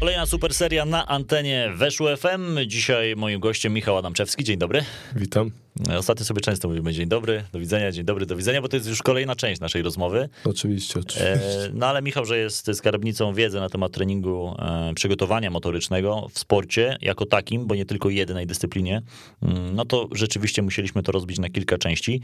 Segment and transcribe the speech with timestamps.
[0.00, 2.58] Kolejna super seria na antenie Weszło FM.
[2.66, 4.44] Dzisiaj moim gościem Michał Adamczewski.
[4.44, 4.84] Dzień dobry.
[5.14, 5.50] Witam.
[5.98, 8.88] Ostatnio sobie często mówimy dzień dobry, do widzenia, dzień dobry, do widzenia, bo to jest
[8.88, 10.28] już kolejna część naszej rozmowy.
[10.44, 11.32] Oczywiście, oczywiście.
[11.32, 16.38] E, no ale Michał, że jest skarbnicą wiedzy na temat treningu, e, przygotowania motorycznego w
[16.38, 19.02] sporcie jako takim, bo nie tylko jednej dyscyplinie,
[19.42, 22.20] mm, no to rzeczywiście musieliśmy to rozbić na kilka części.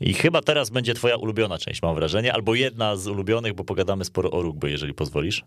[0.00, 4.04] I chyba teraz będzie twoja ulubiona część, mam wrażenie, albo jedna z ulubionych, bo pogadamy
[4.04, 5.44] sporo o rugby, jeżeli pozwolisz.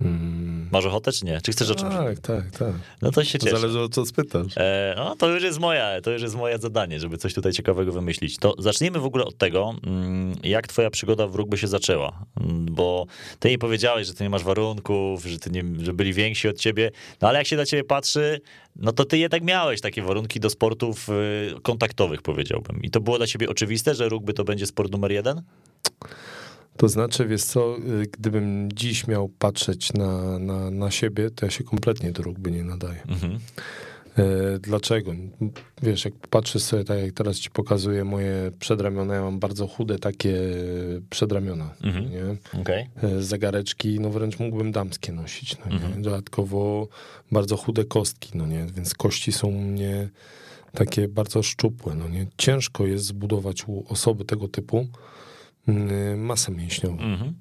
[0.00, 0.31] Mm.
[0.72, 1.40] Masz ochotę, czy nie?
[1.40, 1.94] Czy chcesz o czymś?
[1.94, 2.72] Tak, tak, tak.
[3.02, 3.56] No to się cieszę.
[3.56, 4.52] zależy o co spytasz.
[4.56, 7.92] E, no to już jest moja, to już jest moje zadanie, żeby coś tutaj ciekawego
[7.92, 8.38] wymyślić.
[8.38, 12.66] To zacznijmy w ogóle od tego, mm, jak twoja przygoda w rugby się zaczęła, Mm,
[12.70, 13.06] bo
[13.38, 16.58] ty nie powiedziałeś, że ty nie masz warunków, że, ty nie, że byli więksi od
[16.58, 18.40] ciebie, no ale jak się na ciebie patrzy,
[18.76, 22.82] no to ty jednak miałeś takie warunki do sportów y, kontaktowych, powiedziałbym.
[22.82, 25.42] I to było dla ciebie oczywiste, że rugby to będzie sport numer jeden?
[26.76, 31.50] To znaczy, wiesz co, y, gdybym dziś miał patrzeć na, na, na siebie, to ja
[31.50, 33.00] się kompletnie do rugby nie nadaję.
[33.08, 33.38] Mhm.
[34.18, 35.12] E, Dlaczego?
[35.82, 39.98] Wiesz, jak patrzę sobie, tak jak teraz ci pokazuję moje przedramiona, ja mam bardzo chude
[39.98, 40.36] takie
[41.10, 42.10] przedramiona, Mhm.
[42.10, 42.60] nie?
[42.60, 42.86] Okej.
[43.02, 45.72] E, Zegareczki, no wręcz mógłbym damskie nosić, no?
[45.72, 46.02] Mhm.
[46.02, 46.88] Dodatkowo
[47.32, 48.66] bardzo chude kostki, no nie?
[48.76, 50.08] Więc kości są u mnie
[50.72, 52.26] takie bardzo szczupłe, no nie?
[52.38, 54.86] Ciężko jest zbudować u osoby tego typu
[56.16, 56.98] masę mięśniową.
[56.98, 57.34] Mhm.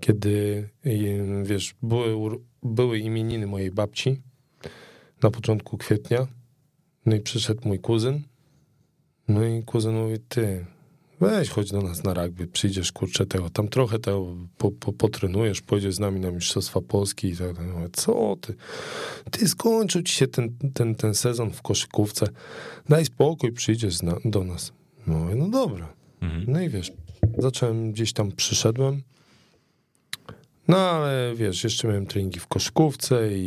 [0.00, 4.22] Kiedy, y, wiesz, były, były imieniny mojej babci
[5.22, 6.26] na początku kwietnia,
[7.06, 8.22] no i przyszedł mój kuzyn,
[9.28, 10.66] no i kuzyn mówi, ty,
[11.20, 15.60] weź chodź do nas na rugby, przyjdziesz, kurczę, tego, tam trochę tego po, po, potrenujesz,
[15.60, 17.72] pojedziesz z nami na Mistrzostwa Polski i tak dalej.
[17.92, 18.54] Co ty?
[19.30, 22.26] Ty skończył ci się ten, ten, ten sezon w koszykówce,
[22.88, 24.72] daj spokój, przyjdziesz na, do nas.
[25.06, 25.92] No, no dobra.
[26.20, 26.44] Mhm.
[26.48, 26.92] No i wiesz,
[27.38, 29.02] zacząłem gdzieś tam, przyszedłem.
[30.68, 33.40] No ale wiesz, jeszcze miałem treningi w koszykówce i,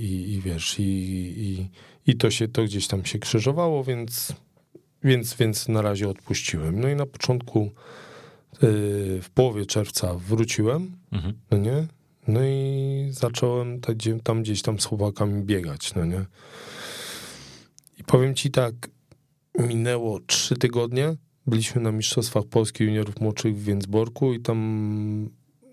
[0.00, 0.82] i, i wiesz, i,
[1.36, 1.70] i,
[2.06, 4.32] i to się, to gdzieś tam się krzyżowało, więc,
[5.04, 6.80] więc, więc na razie odpuściłem.
[6.80, 7.60] No i na początku,
[8.62, 11.34] yy, w połowie czerwca wróciłem, Mhm.
[11.50, 11.86] no nie?
[12.28, 13.80] No i zacząłem
[14.22, 16.24] tam gdzieś tam z chłopakami biegać, no nie?
[17.98, 18.74] I powiem ci tak,
[19.58, 21.16] minęło trzy tygodnie,
[21.46, 25.30] byliśmy na Mistrzostwach Polski Juniorów Młodszych w Więcborku i tam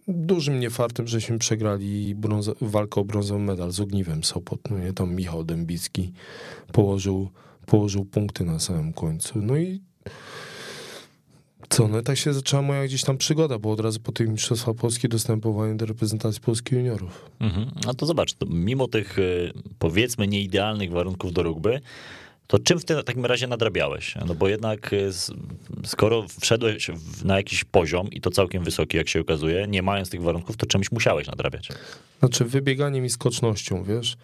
[0.07, 4.93] dużym niefartem, żeśmy przegrali brązo- walkę o brązowy medal z Ogniwem Sopot, no nie?
[4.93, 6.11] Tam Michał Dębicki
[6.71, 7.29] położył,
[7.65, 9.41] położył punkty na samym końcu.
[9.41, 9.81] No i
[11.69, 14.75] co, no tak się zaczęła moja gdzieś tam przygoda, bo od razu po tych Mistrzostwach
[14.75, 15.07] Polski
[15.41, 17.31] powołanie do reprezentacji Polski Juniorów.
[17.39, 17.71] Mhm.
[17.85, 21.81] No to zobacz, to mimo tych y, powiedzmy nieidealnych warunków do rugby,
[22.51, 24.15] to czym w tym takim razie nadrabiałeś?
[24.27, 25.09] No bo jednak y,
[25.85, 26.91] skoro wszedłeś
[27.23, 30.65] na jakiś poziom i to całkiem wysoki, jak się okazuje, nie mając tych warunków, to
[30.65, 31.69] czymś musiałeś nadrabiać.
[32.19, 34.17] Znaczy wybieganiem i skocznością, wiesz.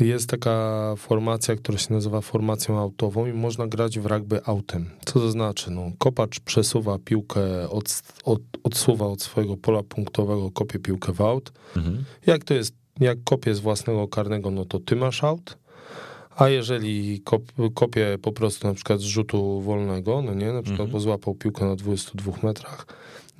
[0.00, 4.90] Jest taka formacja, która się nazywa formacją autową i można grać w rugby autem.
[5.04, 5.70] Co to znaczy?
[5.70, 11.52] No, kopacz przesuwa piłkę, od, od, odsuwa od swojego pola punktowego, kopie piłkę w aut.
[11.76, 12.04] Mhm.
[12.26, 15.61] Jak to jest, jak kopie z własnego karnego, no to ty masz aut.
[16.36, 17.42] A jeżeli kop,
[17.74, 20.90] kopie po prostu na przykład z rzutu wolnego, no nie, na przykład Mhm.
[20.90, 22.86] bo złapał piłkę na 22 metrach,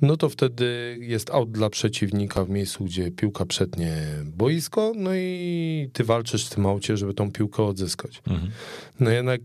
[0.01, 5.89] no to wtedy jest aut dla przeciwnika w miejscu, gdzie piłka przetnie boisko, no i
[5.93, 8.21] ty walczysz w tym aucie, żeby tą piłkę odzyskać.
[8.27, 8.51] Mhm.
[8.99, 9.41] No jednak,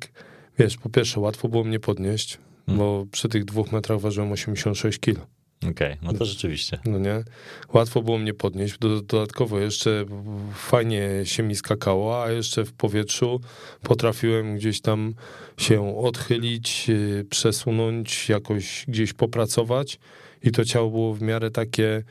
[0.59, 2.39] wiesz, po pierwsze łatwo było mnie podnieść,
[2.69, 5.21] bo przy tych dwóch metrach ważyłem 86 kilo.
[5.71, 6.79] Okej, no to rzeczywiście.
[6.85, 7.25] No nie?
[7.73, 8.79] Łatwo było mnie podnieść.
[8.79, 10.05] Do- Dodatkowo jeszcze
[10.55, 13.41] fajnie się mi skakało, a jeszcze w powietrzu
[13.83, 15.15] potrafiłem gdzieś tam
[15.57, 19.99] się odchylić, yy, przesunąć, jakoś gdzieś popracować
[20.43, 22.03] i to ciało było w miarę takie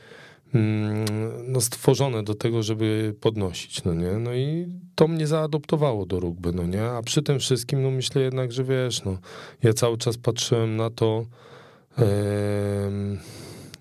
[0.54, 1.04] mm,
[1.52, 4.10] no, stworzone do tego, żeby podnosić, no nie?
[4.12, 6.82] No i to mnie zaadoptowało do rugby, no nie?
[6.84, 9.18] A przy tym wszystkim, no myślę jednak, że wiesz, no,
[9.62, 11.26] ja cały czas patrzyłem na to,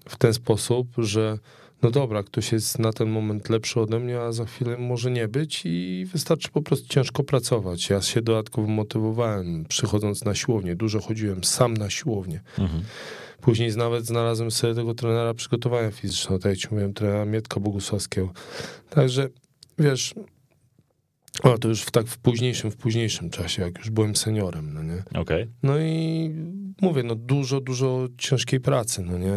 [0.05, 1.37] w ten sposób, że
[1.81, 5.27] no dobra, ktoś jest na ten moment lepszy ode mnie, a za chwilę może nie
[5.27, 7.89] być i wystarczy po prostu ciężko pracować.
[7.89, 10.75] Ja się dodatkowo motywowałem, przychodząc na siłownię.
[10.75, 12.41] Dużo chodziłem sam na siłownię.
[12.59, 12.83] Mhm.
[13.41, 18.31] Później nawet znalazłem sobie tego trenera przygotowania fizycznego, tak jak ci mówiłem, trenera Mietka Bogusławskiego.
[18.89, 19.29] Także,
[19.79, 20.15] wiesz,
[21.43, 24.83] a to już w, tak w późniejszym, w późniejszym czasie, jak już byłem seniorem, no
[24.83, 25.03] nie?
[25.21, 25.47] Okej.
[25.63, 26.31] No i
[26.81, 29.35] mówię, no dużo, dużo ciężkiej pracy, no nie?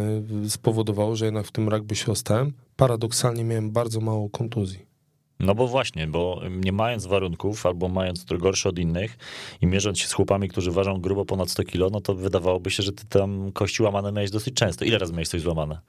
[0.49, 2.53] Spowodowało, że jednak w tym rugby się ostałem.
[2.75, 4.91] Paradoksalnie miałem bardzo mało kontuzji.
[5.41, 9.17] No bo właśnie, bo nie mając warunków, albo mając to gorsze od innych
[9.61, 12.83] i mierząc się z chłopami, którzy ważą grubo ponad 100 kilo, no to wydawałoby się,
[12.83, 14.85] że ty tam kości łamane miałeś dosyć często.
[14.85, 15.79] Ile razy miałeś coś złamane?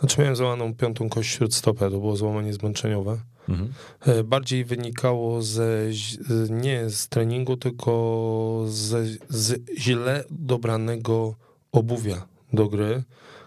[0.00, 3.18] Znaczy miałem złamaną piątą kość śródstopę, to było złamanie zmęczeniowe.
[3.50, 3.72] Mhm.
[4.00, 5.90] E, bardziej wynikało ze,
[6.50, 11.34] nie z treningu, tylko ze, z źle dobranego
[11.72, 13.02] obuwia do gry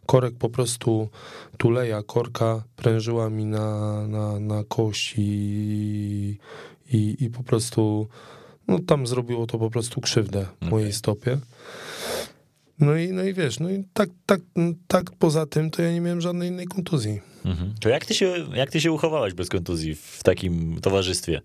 [0.06, 1.10] korek po prostu
[1.58, 6.38] tuleja, korka prężyła mi na, na, na kość i,
[6.94, 8.08] i, i po prostu
[8.68, 10.70] no tam zrobiło to po prostu krzywdę okay.
[10.70, 11.38] mojej stopie.
[12.80, 14.42] No i, no i wiesz, no i tak, tak,
[14.88, 17.22] tak poza tym to ja nie miałem żadnej innej kontuzji.
[17.46, 17.74] Mhm.
[17.82, 21.42] To jak ty, się, jak ty się uchowałeś bez kontuzji w takim towarzystwie?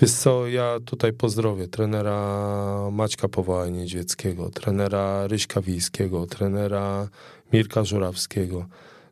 [0.00, 7.08] Wiesz co, ja tutaj pozdrowię trenera Maćka Powoła Niedźwieckiego, trenera Ryśka Wijskiego, trenera
[7.52, 8.66] Mirka Żurawskiego.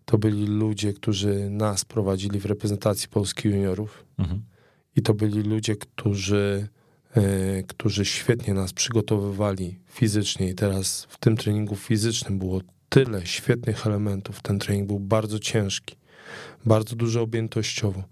[0.04, 4.04] To byli ludzie, którzy nas prowadzili w reprezentacji Polski juniorów.
[4.18, 4.42] Mhm.
[4.96, 6.68] I to byli ludzie, którzy,
[7.68, 10.48] którzy świetnie nas przygotowywali fizycznie.
[10.50, 14.42] I teraz w tym treningu fizycznym było tyle świetnych elementów.
[14.42, 15.96] Ten trening był bardzo ciężki,
[16.64, 18.02] bardzo dużo objętościowo,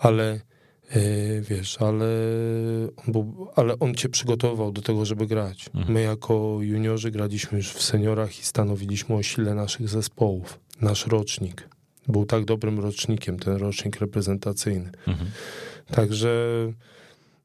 [0.00, 0.40] ale
[0.90, 2.06] E, wiesz, ale
[2.96, 5.66] on, był, ale on cię przygotował do tego, żeby grać.
[5.74, 5.94] Mhm.
[5.94, 10.60] My jako juniorzy graliśmy już w seniorach i stanowiliśmy o sile naszych zespołów.
[10.80, 11.68] Nasz rocznik
[12.08, 14.90] był tak dobrym rocznikiem, ten rocznik reprezentacyjny.
[15.06, 15.30] Mhm.
[15.86, 16.32] Także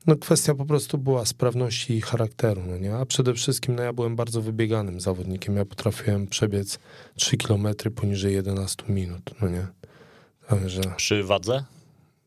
[0.07, 2.95] no kwestia po prostu była sprawności i charakteru, no nie?
[2.95, 5.56] A przede wszystkim no ja byłem bardzo wybieganym zawodnikiem.
[5.56, 6.80] Ja potrafiłem przebiec
[7.15, 9.68] 3 km poniżej 11 minut, no nie?
[10.48, 10.81] Także...
[10.98, 11.63] Przy wadze?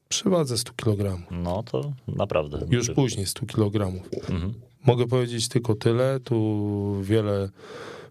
[0.09, 1.23] Przy wadze 100 kg.
[1.31, 2.67] No to naprawdę.
[2.71, 3.93] Już później 100 kg.
[4.29, 4.55] Mhm.
[4.87, 6.21] Mogę powiedzieć tylko tyle.
[6.21, 7.49] Tu wiele,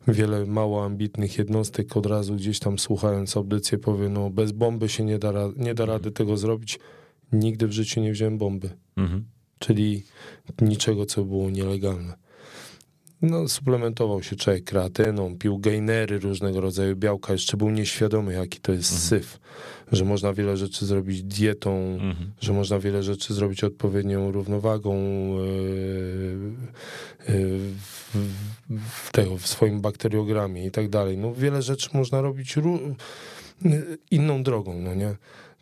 [0.08, 5.04] wiele mało ambitnych jednostek od razu gdzieś tam słuchając audycję powie, no bez bomby się
[5.04, 6.80] nie da, nie da rady tego zrobić.
[7.32, 8.70] Nigdy w życiu nie wziąłem bomby.
[8.98, 9.26] Mhm.
[9.64, 10.04] Czyli
[10.62, 12.14] niczego, co było nielegalne.
[13.22, 18.72] No, suplementował się człowiek kreatyną, pił gainery różnego rodzaju białka, jeszcze był nieświadomy, jaki to
[18.72, 19.10] jest mhm.
[19.10, 19.40] syf,
[19.92, 22.32] że można wiele rzeczy zrobić dietą, mhm.
[22.42, 24.96] że można wiele rzeczy zrobić odpowiednią równowagą
[25.38, 25.44] yy,
[27.30, 28.16] yy, w,
[28.70, 31.18] w, tego, w swoim bakteriogramie i tak dalej.
[31.18, 32.56] No, wiele rzeczy można robić
[34.12, 35.16] inną drogą, no nie?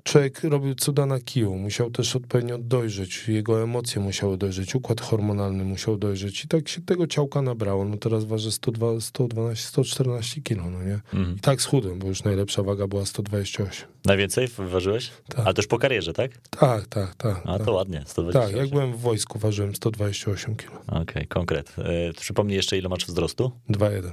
[0.03, 5.63] Człowiek robił cuda na kiju, musiał też odpowiednio dojrzeć, jego emocje musiały dojrzeć, układ hormonalny
[5.63, 7.85] musiał dojrzeć i tak się tego ciałka nabrało.
[7.85, 10.99] No teraz waży 102, 112, 114 kilo, no nie?
[11.13, 11.35] Mhm.
[11.37, 13.87] I tak schudłem, bo już najlepsza waga była 128.
[14.05, 15.11] Najwięcej ważyłeś?
[15.29, 15.47] Tak.
[15.47, 16.31] A też po karierze, tak?
[16.49, 17.41] Tak, tak, tak.
[17.45, 17.65] A tak.
[17.65, 18.49] to ładnie, 128.
[18.49, 20.81] Tak, jak byłem w wojsku ważyłem 128 kilo.
[20.87, 21.75] Okej, okay, konkret.
[21.77, 23.51] E, przypomnij jeszcze ile masz wzrostu?
[23.69, 24.11] 2,1.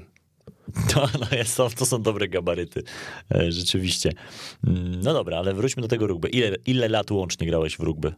[0.95, 2.83] To, no jest, to, to są dobre gabaryty,
[3.35, 4.13] e, rzeczywiście.
[4.67, 6.29] Mm, no dobra, ale wróćmy do tego rugby.
[6.29, 8.13] Ile, ile lat łącznie grałeś w rugby?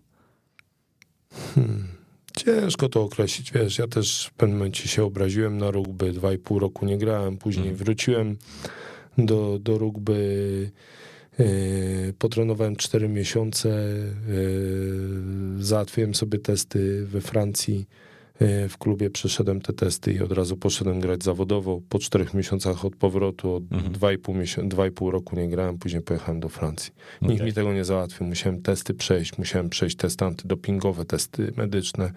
[1.54, 1.88] Hmm.
[2.36, 6.38] Ciężko to określić, wiesz, ja też w pewnym momencie się obraziłem na rugby, dwa i
[6.38, 7.84] pół roku nie grałem, później hmm.
[7.84, 8.36] wróciłem
[9.18, 10.70] do, do rugby,
[11.38, 13.68] yy, potrenowałem cztery miesiące,
[14.28, 17.86] yy, załatwiłem sobie testy we Francji,
[18.68, 21.80] w klubie przeszedłem te testy i od razu poszedłem grać zawodowo.
[21.88, 23.92] Po czterech miesiącach od powrotu, od mhm.
[23.92, 24.34] dwa, i pół
[24.64, 26.92] dwa i pół roku nie grałem, później pojechałem do Francji.
[27.22, 27.46] Nikt okay.
[27.46, 28.26] mi tego nie załatwił.
[28.26, 32.12] Musiałem testy przejść, musiałem przejść testy antydopingowe, testy medyczne.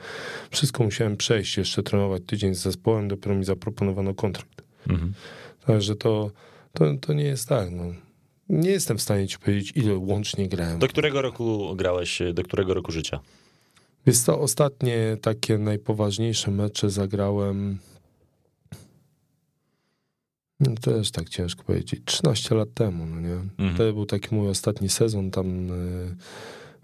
[0.51, 4.63] Wszystko musiałem przejść, jeszcze trenować tydzień z zespołem, dopiero mi zaproponowano kontrakt.
[4.89, 5.13] Mhm.
[5.65, 6.31] Także to,
[6.73, 7.71] to, to nie jest tak.
[7.71, 7.83] No.
[8.49, 10.79] Nie jestem w stanie ci powiedzieć, ile łącznie grałem.
[10.79, 13.19] Do którego roku grałeś, do którego roku życia?
[14.05, 17.79] Więc to ostatnie takie najpoważniejsze mecze zagrałem.
[20.59, 22.01] No to jest tak ciężko powiedzieć.
[22.05, 23.33] 13 lat temu, no nie?
[23.33, 23.75] Mhm.
[23.77, 25.31] To był taki mój ostatni sezon.
[25.31, 26.15] Tam y,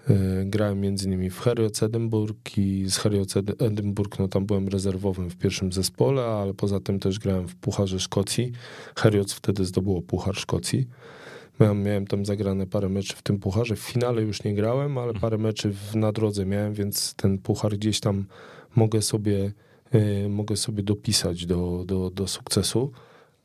[0.09, 5.29] y, grałem między innymi w Herioc Edynburg i z Herioc Edynburg, no tam byłem rezerwowym
[5.29, 8.51] w pierwszym zespole, ale poza tym też grałem w Pucharze Szkocji.
[8.95, 10.87] Herioc wtedy zdobyło Puchar Szkocji.
[11.59, 13.75] Miałem, miałem tam zagrane parę meczy w tym pucharze.
[13.75, 17.71] W finale już nie grałem, ale parę meczy w, na drodze miałem, więc ten puchar
[17.73, 18.25] gdzieś tam
[18.75, 19.51] mogę sobie,
[19.95, 22.91] y, mogę sobie dopisać do, do, do sukcesu.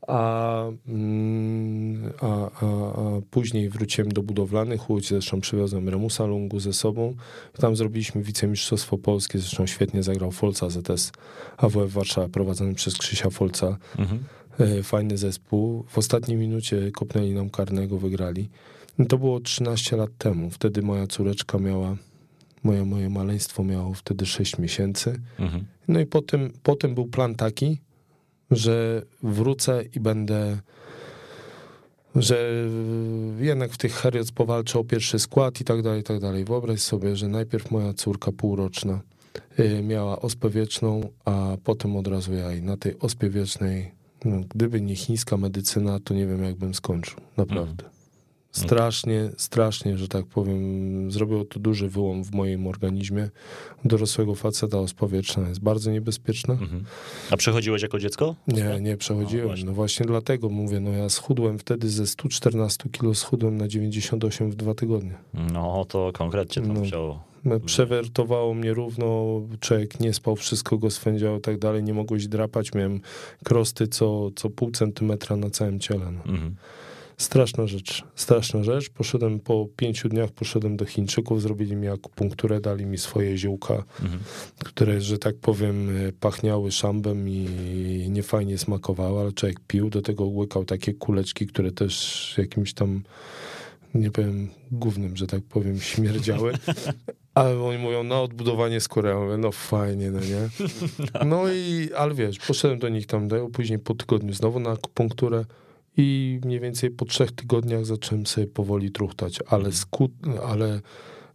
[0.07, 6.73] A, mm, a, a, a, później wróciłem do budowlanych Łódź, zresztą przywiozłem Remusa Lungu ze
[6.73, 7.15] sobą.
[7.59, 11.11] Tam zrobiliśmy wicemistrzostwo polskie, zresztą świetnie zagrał Folca ZS
[11.57, 13.77] AWF Warszawa prowadzony przez Krzysia Folca.
[13.97, 14.23] Mhm.
[14.59, 15.85] E, fajny zespół.
[15.87, 18.49] W ostatniej minucie kopnęli nam karnego, wygrali.
[18.97, 20.49] No to było 13 lat temu.
[20.49, 21.95] Wtedy moja córeczka miała,
[22.63, 25.21] moje, moje maleństwo miało wtedy 6 miesięcy.
[25.39, 25.65] Mhm.
[25.87, 27.81] No i potem, potem był plan taki,
[28.51, 30.57] że wrócę i będę
[32.15, 32.53] że
[33.39, 36.45] jednak w tych Harriets powalczę o pierwszy skład i tak dalej, i tak dalej.
[36.45, 39.01] Wyobraź sobie, że najpierw moja córka półroczna
[39.59, 43.91] y, miała ospę wieczną, a potem od razu ja i na tej ospie wiecznej,
[44.49, 47.83] gdyby nie chińska medycyna, to nie wiem jakbym skończył, naprawdę.
[48.51, 53.29] Strasznie, strasznie, że tak powiem, zrobiło to duży wyłom w moim organizmie.
[53.85, 56.53] Dorosłego faceta ospa wieczna jest bardzo niebezpieczna.
[56.53, 56.83] Mhm.
[57.31, 58.35] A przechodziłeś jako dziecko?
[58.47, 59.43] Nie, nie przechodziłem.
[59.45, 59.65] No właśnie.
[59.65, 64.55] No właśnie dlatego mówię, no ja schudłem wtedy ze 114 kilo, schudłem na 98 w
[64.55, 65.13] dwa tygodnie.
[65.53, 66.79] No to konkretnie to No.
[66.79, 67.23] musiało.
[67.45, 72.27] No, Przewertowało mnie równo, człowiek nie spał, wszystko go swędziało i tak dalej, nie mogłeś
[72.27, 73.01] drapać, miałem
[73.43, 76.11] krosty co, co pół centymetra na całym ciele.
[76.11, 76.31] No.
[76.31, 76.55] Mhm.
[77.17, 78.89] Straszna rzecz, straszna rzecz.
[78.89, 84.19] Poszedłem po pięciu dniach, poszedłem do Chińczyków, zrobili mi akupunkturę, dali mi swoje ziółka, Mhm.
[84.59, 90.25] które, że tak powiem, e, pachniały szambem i niefajnie smakowały, ale człowiek pił, do tego
[90.25, 93.03] łykał takie kuleczki, które też jakimś tam,
[93.93, 96.53] nie powiem, głównym, że tak powiem, śmierdziały.
[97.35, 99.09] Ale oni mówią, na odbudowanie skóry.
[99.09, 100.49] Ja mówię, no fajnie, no nie?
[101.25, 105.45] No i, ale wiesz, poszedłem do nich tam, później po tygodniu znowu na akupunkturę
[105.97, 110.11] i mniej więcej po trzech tygodniach zacząłem sobie powoli truchtać, ale, skut,
[110.47, 110.81] ale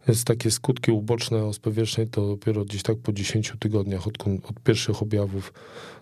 [0.07, 4.59] jest takie skutki uboczne ospy wiecznej to dopiero gdzieś tak po 10 tygodniach od, od
[4.63, 5.53] pierwszych objawów,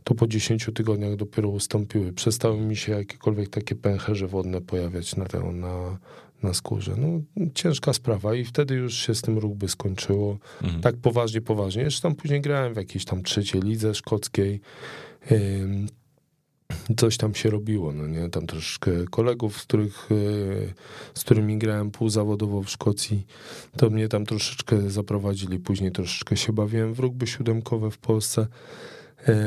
[0.03, 2.13] to po 10 tygodniach dopiero ustąpiły.
[2.13, 5.97] Przestały mi się jakiekolwiek takie pęcherze wodne pojawiać na, tę, na,
[6.43, 6.95] na skórze.
[6.97, 7.21] No,
[7.53, 10.37] ciężka sprawa i wtedy już się z tym rugby skończyło.
[10.63, 10.81] Mhm.
[10.81, 11.83] Tak poważnie, poważnie.
[11.83, 14.61] Jeszcze tam później grałem w jakiejś tam trzeciej lidze szkockiej.
[16.97, 18.29] Coś tam się robiło, no nie?
[18.29, 20.73] Tam troszeczkę kolegów, z, których, y,
[21.13, 23.25] z którymi grałem półzawodowo w Szkocji,
[23.77, 25.59] to mnie tam troszeczkę zaprowadzili.
[25.59, 28.47] Później troszeczkę się bawiłem w rugby siódemkowe w Polsce,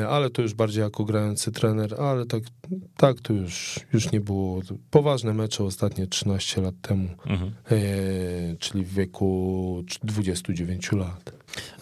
[0.09, 2.43] ale to już bardziej jako grający trener, ale tak,
[2.97, 4.61] tak to już, już nie było.
[4.91, 7.53] Poważne mecze ostatnie 13 lat temu, Mhm.
[7.73, 11.33] y, czyli w wieku 29 lat.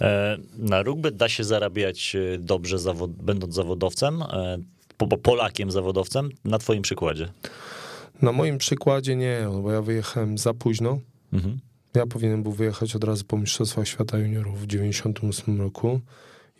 [0.01, 4.59] E, Na rugby da się zarabiać e, dobrze, zawod- będąc zawodowcem, e,
[4.97, 7.29] po, po Polakiem zawodowcem, na twoim przykładzie.
[8.23, 10.99] Na moim przykładzie nie, bo ja wyjechałem za późno.
[11.33, 11.59] Mhm.
[11.95, 16.01] Ja powinienem był wyjechać od razu po Mistrzostwach Świata Juniorów w 98 roku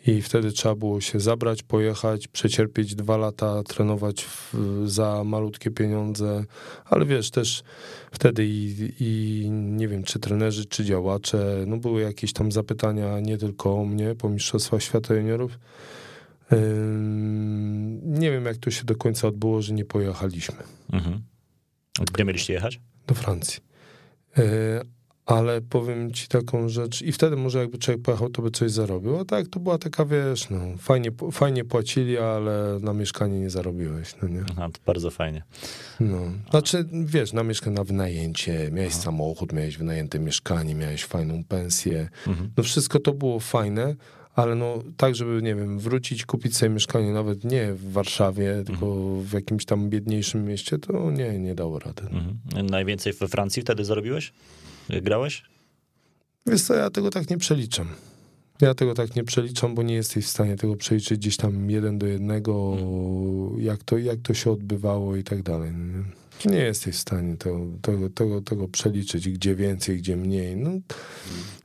[0.07, 4.53] i wtedy trzeba było się zabrać, pojechać, przecierpieć dwa lata, trenować w,
[4.85, 6.45] za malutkie pieniądze,
[6.85, 7.63] ale wiesz, też
[8.11, 13.37] wtedy i, i nie wiem, czy trenerzy, czy działacze, no były jakieś tam zapytania nie
[13.37, 15.59] tylko o mnie po Mistrzostwach Świata Juniorów.
[18.03, 20.55] Nie wiem, jak to się do końca odbyło, że nie pojechaliśmy
[20.93, 21.21] Mhm.
[22.13, 22.79] Gdzie mieliście jechać?
[23.07, 23.59] do Francji.
[24.37, 24.43] E,
[25.25, 29.19] Ale powiem ci taką rzecz, i wtedy może jakby człowiek pojechał, to by coś zarobił.
[29.19, 34.15] A tak, to była taka, wiesz, no, fajnie, fajnie płacili, ale na mieszkanie nie zarobiłeś,
[34.21, 34.43] no nie?
[34.51, 35.43] Aha, to bardzo fajnie.
[35.99, 36.17] No.
[36.49, 42.09] Znaczy, wiesz, na mieszkanie, na wynajęcie, miałeś samochód, miałeś wynajęte mieszkanie, miałeś fajną pensję.
[42.27, 42.51] Mhm.
[42.57, 43.95] No wszystko to było fajne,
[44.35, 49.15] ale no tak, żeby, nie wiem, wrócić, kupić sobie mieszkanie nawet nie w Warszawie, tylko
[49.21, 52.01] w jakimś tam biedniejszym mieście, to nie, nie dało rady.
[52.01, 52.67] Mhm.
[52.69, 54.33] Najwięcej we Francji wtedy zarobiłeś?
[55.01, 55.43] Grałeś?
[56.45, 57.87] Wiesz co, ja tego tak nie przeliczam.
[58.61, 61.97] Ja tego tak nie przeliczam, bo nie jesteś w stanie tego przeliczyć gdzieś tam jeden
[61.97, 62.77] do jednego,
[63.57, 65.71] jak, to, jak to się odbywało i tak dalej.
[65.71, 66.03] no Nie,
[66.45, 70.57] nie jesteś w stanie tego, tego, tego, tego przeliczyć, gdzie więcej, gdzie mniej.
[70.57, 70.69] No,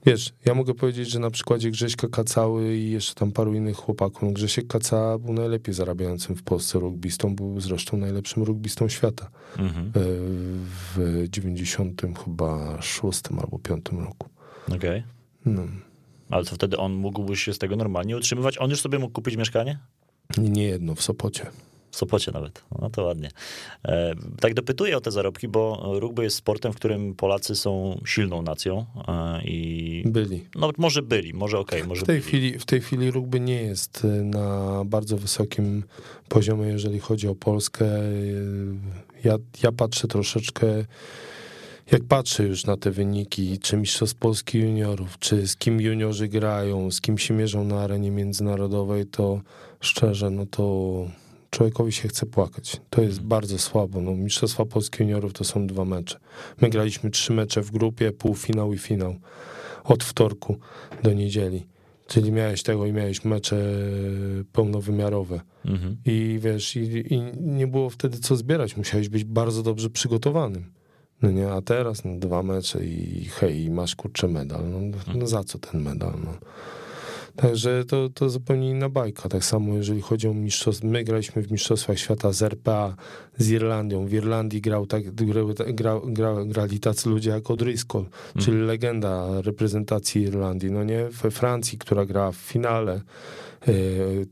[0.07, 4.23] wiesz, ja mogę powiedzieć, że na przykładzie Grześka Kacały i jeszcze tam paru innych chłopaków,
[4.23, 9.87] no Grzesiek Kaca był najlepiej zarabiającym w Polsce rugbystą, był zresztą najlepszym rugbystą świata Mhm.
[9.87, 9.91] e,
[10.95, 14.29] w 90 chyba szóstym albo piątym roku.
[14.77, 15.03] Okej.
[15.47, 15.63] No.
[16.31, 18.59] Ale to wtedy on mógłby się z tego normalnie utrzymywać?
[18.59, 19.79] On już sobie mógł kupić mieszkanie?
[20.39, 21.47] Nie jedno w Sopocie.
[21.97, 22.65] Sopocie nawet.
[22.81, 23.29] No to ładnie.
[23.85, 28.43] E, tak dopytuję o te zarobki, bo rugby jest sportem, w którym Polacy są silną
[28.43, 30.45] nacją e, i Byli.
[30.55, 32.29] no może byli, może okej, może W tej, byli.
[32.29, 35.85] chwili, w tej chwili rugby nie jest y, na bardzo wysokim
[36.29, 37.87] poziomie, jeżeli chodzi o Polskę.
[39.25, 40.67] Ja, ja patrzę troszeczkę,
[41.93, 46.91] jak patrzę już na te wyniki, czy Mistrzostw Polski juniorów, czy z kim juniorzy grają,
[46.91, 49.41] z kim się mierzą na arenie międzynarodowej, to
[49.81, 50.65] szczerze, no to
[51.51, 52.81] człowiekowi się chce płakać.
[52.91, 54.01] To jest bardzo słabo.
[54.01, 56.19] No, Mistrzostwa Polski juniorów to są dwa mecze.
[56.61, 59.17] My graliśmy trzy mecze w grupie, półfinał i finał.
[59.85, 60.57] Od wtorku
[61.03, 61.67] do niedzieli.
[62.07, 63.57] Czyli miałeś tego i miałeś mecze
[64.53, 65.41] pełnowymiarowe.
[65.65, 65.97] Mhm.
[66.05, 68.77] I wiesz, i, i nie było wtedy co zbierać.
[68.77, 70.73] Musiałeś być bardzo dobrze przygotowanym.
[71.23, 74.71] No nie, a teraz no, dwa mecze i hej, masz kurczę medal.
[74.71, 76.13] No, no za co ten medal?
[76.25, 76.35] No.
[77.37, 79.29] Także to, to zupełnie inna bajka.
[79.29, 82.97] Tak samo jeżeli chodzi o mistrzostwa, my graliśmy w Mistrzostwach Świata z RPA,
[83.39, 84.07] z Irlandią.
[84.07, 88.05] W Irlandii grał tak, grał, gra, gra, grali tacy ludzie jak O'Driscoll,
[88.39, 90.71] czyli legenda reprezentacji Irlandii.
[90.71, 93.01] No nie, we Francji, która gra w finale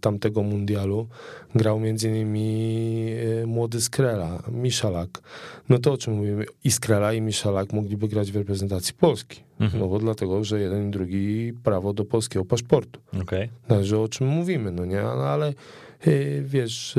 [0.00, 1.09] tamtego mundialu,
[1.54, 3.07] grał między innymi
[3.43, 5.21] e, młody Skrela, Miszalak.
[5.69, 6.45] No to o czym mówimy?
[6.64, 9.40] I Skrela i Miszalak mogliby grać w reprezentacji Polski.
[9.78, 13.00] No bo dlatego, że jeden i drugi prawo do polskiego paszportu.
[13.23, 13.49] Okej.
[13.69, 15.02] Także o czym mówimy, no nie?
[15.02, 15.54] No, ale
[16.07, 16.99] y, wiesz,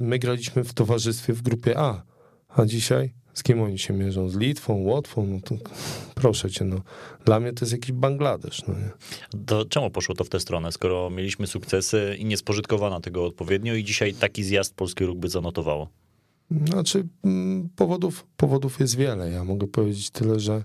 [0.00, 2.02] my graliśmy w towarzystwie w grupie A,
[2.48, 4.28] a dzisiaj z kim oni się mierzą?
[4.28, 5.26] Z Litwą, Łotwą?
[5.26, 5.54] No to
[6.14, 6.80] proszę cię, no.
[7.24, 8.90] Dla mnie to jest jakiś Bangladesz, no nie?
[9.46, 13.74] To czemu poszło to w tę stronę, skoro mieliśmy sukcesy i nie spożytkowano tego odpowiednio
[13.74, 15.88] i dzisiaj taki zjazd polskie rugby zanotowało?
[16.50, 19.30] Znaczy, mm, powodów, powodów jest wiele.
[19.30, 20.64] Ja mogę powiedzieć tyle, że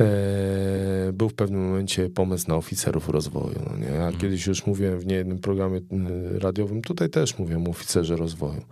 [0.00, 3.58] e, był w pewnym momencie pomysł na oficerów rozwoju.
[3.70, 3.86] No nie?
[3.86, 8.62] Ja kiedyś już mówiłem w niejednym programie y, radiowym, tutaj też mówiłem o oficerze rozwoju.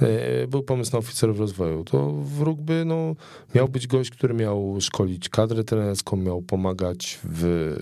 [0.00, 1.84] E, był pomysł na oficerów rozwoju.
[1.84, 3.14] To w rugby no,
[3.54, 7.74] miał być gość, który miał szkolić kadrę trenerską, miał pomagać, w,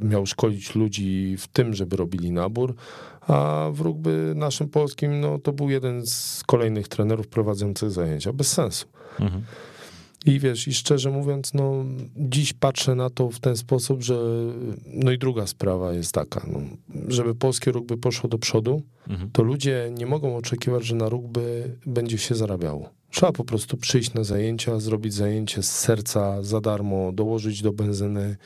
[0.00, 2.74] miał szkolić ludzi w tym, żeby robili nabór,
[3.28, 8.32] a w rugby naszym polskim no, to był jeden z kolejnych trenerów prowadzących zajęcia.
[8.32, 8.86] Bez sensu.
[9.20, 9.42] Mhm.
[10.26, 11.84] I wiesz, i szczerze mówiąc, no,
[12.16, 14.18] dziś patrzę na to w ten sposób, że.
[14.86, 16.60] No i druga sprawa jest taka, no,
[17.08, 19.30] żeby polskie rugby poszło do przodu, Mhm.
[19.32, 22.90] to ludzie nie mogą oczekiwać, że na rugby będzie się zarabiało.
[23.12, 28.36] Trzeba po prostu przyjść na zajęcia, zrobić zajęcie z serca za darmo, dołożyć do benzyny,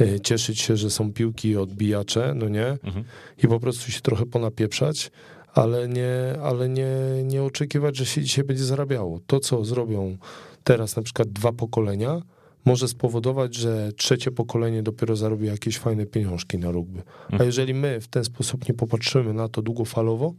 [0.00, 2.66] e, cieszyć się, że są piłki i odbijacze, no nie?
[2.66, 3.04] Mhm.
[3.44, 5.10] I po prostu się trochę ponapieprzać,
[5.54, 6.88] ale nie, ale nie,
[7.24, 9.20] nie oczekiwać, że się dzisiaj będzie zarabiało.
[9.26, 10.16] To, co zrobią
[10.64, 12.22] teraz na przykład dwa pokolenia,
[12.64, 17.02] może spowodować, że trzecie pokolenie dopiero zarobi jakieś fajne pieniążki na rugby.
[17.40, 20.34] A jeżeli my w ten sposób nie popatrzymy na to długofalowo,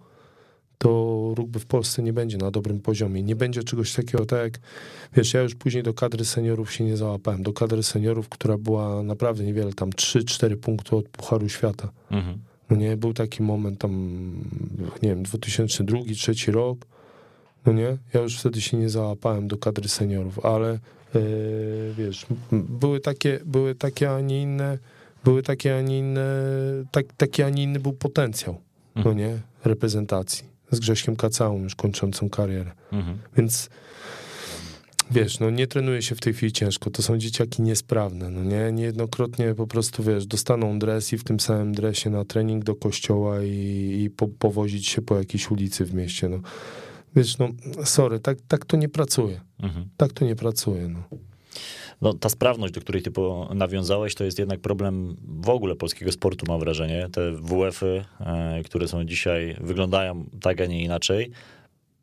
[0.78, 3.24] to rugby w Polsce nie będzie na dobrym poziomie.
[3.24, 4.60] Nie będzie czegoś takiego, tak jak,
[5.14, 7.44] wiesz, ja już później do kadry seniorów się nie załapałem.
[7.44, 11.90] Do kadry seniorów, która była naprawdę niewiele, tam 3-4 punkty od Pucharu Świata.
[12.12, 12.38] Mhm.
[12.70, 13.92] No nie, był taki moment tam,
[15.02, 16.86] nie wiem, 2002, 2003 rok,
[17.66, 20.80] no nie, ja już wtedy się nie załapałem do kadry seniorów, ale e,
[21.98, 24.78] wiesz, były takie, były takie, a nie inne,
[25.24, 26.26] były takie, a nie inne,
[26.92, 28.58] tak, taki, a nie inny był potencjał,
[28.96, 33.18] no nie, reprezentacji z Grześkiem Kacałą już kończącą karierę, Mhm.
[33.38, 33.70] więc
[35.12, 38.72] Wiesz, no nie trenuje się w tej chwili ciężko, to są dzieciaki niesprawne, no nie,
[38.72, 43.42] niejednokrotnie po prostu, wiesz, dostaną dres i w tym samym dresie na trening do kościoła
[43.44, 46.40] i, i po, powozić się po jakiejś ulicy w mieście, no.
[47.16, 47.50] Wiesz, no,
[47.84, 49.86] sorry, tak, tak to nie pracuje, Mhm.
[49.98, 51.04] tak to nie pracuje, no.
[52.02, 53.12] No, ta sprawność, do której ty
[53.54, 57.10] nawiązałeś, to jest jednak problem w ogóle polskiego sportu, mam wrażenie.
[57.12, 61.32] Te WF-y, e, które są dzisiaj, wyglądają tak, a nie inaczej.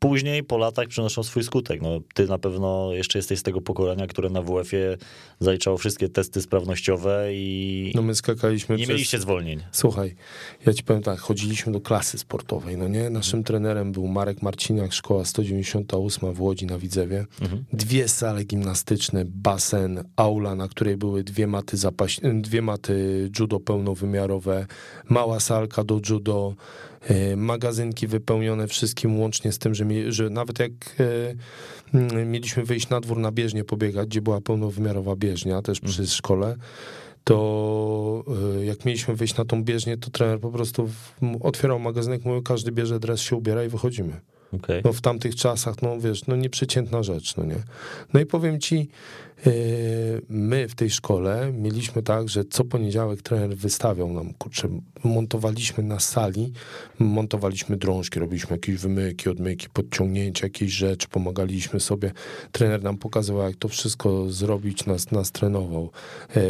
[0.03, 1.81] Później, po latach, przynoszą swój skutek.
[1.81, 4.97] No, ty na pewno jeszcze jesteś z tego pokolenia, które na WF-ie
[5.39, 8.89] zaliczało wszystkie testy sprawnościowe i No my skakaliśmy nie przez...
[8.95, 9.63] mieliście zwolnień.
[9.71, 10.15] Słuchaj,
[10.65, 13.09] ja ci powiem tak, chodziliśmy do klasy sportowej, no nie?
[13.09, 17.25] Naszym trenerem był Marek Marciniak, szkoła 198 w Łodzi na Widzewie.
[17.73, 22.19] Dwie sale gimnastyczne, basen, aula, na której były dwie maty, zapaś...
[22.33, 24.67] dwie maty judo pełnowymiarowe,
[25.09, 26.55] mała salka do judo,
[27.37, 32.89] magazynki wypełnione wszystkim łącznie z tym, że, mi, że nawet jak e, mm, mieliśmy wyjść
[32.89, 36.55] na dwór na bieżnię pobiegać, gdzie była pełnowymiarowa bieżnia, też przy szkole,
[37.23, 38.23] to
[38.61, 40.89] y, jak mieliśmy wyjść na tą bieżnię, to trener po prostu
[41.41, 44.21] otwierał magazynek, mówił, każdy bierze dres, się ubiera i wychodzimy.
[44.53, 44.81] Okej.
[44.85, 47.63] No w tamtych czasach, no wiesz, no nieprzeciętna rzecz, no nie.
[48.13, 48.89] No i powiem ci,
[50.29, 54.67] my w tej szkole mieliśmy tak, że co poniedziałek trener wystawiał nam, kurczę,
[55.03, 56.51] montowaliśmy na sali,
[56.99, 62.11] montowaliśmy drążki, robiliśmy jakieś wymyki, odmyki, podciągnięcia, jakieś rzeczy, pomagaliśmy sobie.
[62.51, 65.91] Trener nam pokazywał, jak to wszystko zrobić, nas, nas trenował.
[66.35, 66.41] E,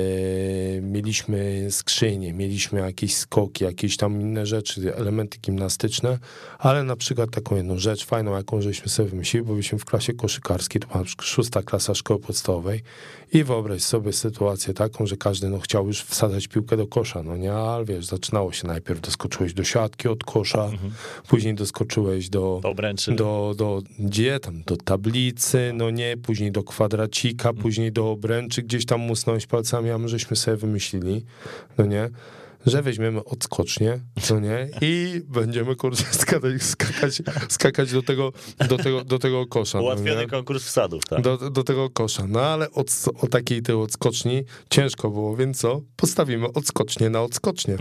[0.82, 6.20] mieliśmy skrzynie, mieliśmy jakieś skoki, jakieś tam inne rzeczy, elementy gimnastyczne,
[6.60, 10.14] ale na przykład taką jedną rzecz fajną, jaką żeśmy sobie wymyślili, bo byliśmy w klasie
[10.14, 12.83] koszykarskiej, to była szósta klasa szkoły podstawowej
[13.34, 17.38] i wyobraź sobie sytuację taką, że każdy no, chciał już wsadzać piłkę do kosza, no
[17.38, 20.69] nie, ale wiesz, zaczynało się najpierw, doskoczyłeś do siatki od kosza,
[21.28, 23.12] później doskoczyłeś do, Do obręczy.
[23.15, 28.86] do, do gdzie tam, do tablicy, no nie, później do kwadracika, później do obręczy, gdzieś
[28.86, 31.26] tam musnąłeś palcami, a my żeśmy sobie wymyślili,
[31.78, 32.10] no nie,
[32.65, 38.32] że weźmiemy odskocznie, co nie, i będziemy kurczę skakać, skakać, skakać do, tego,
[38.69, 39.78] do, tego, do tego kosza.
[39.78, 40.28] no Ułatwiony nie?
[40.28, 41.21] konkurs wsadów, tak.
[41.21, 42.28] do, do tego kosza.
[42.28, 45.82] No ale od, o takiej tej odskoczni ciężko było, więc co?
[45.95, 47.78] Postawimy odskocznie na odskocznie.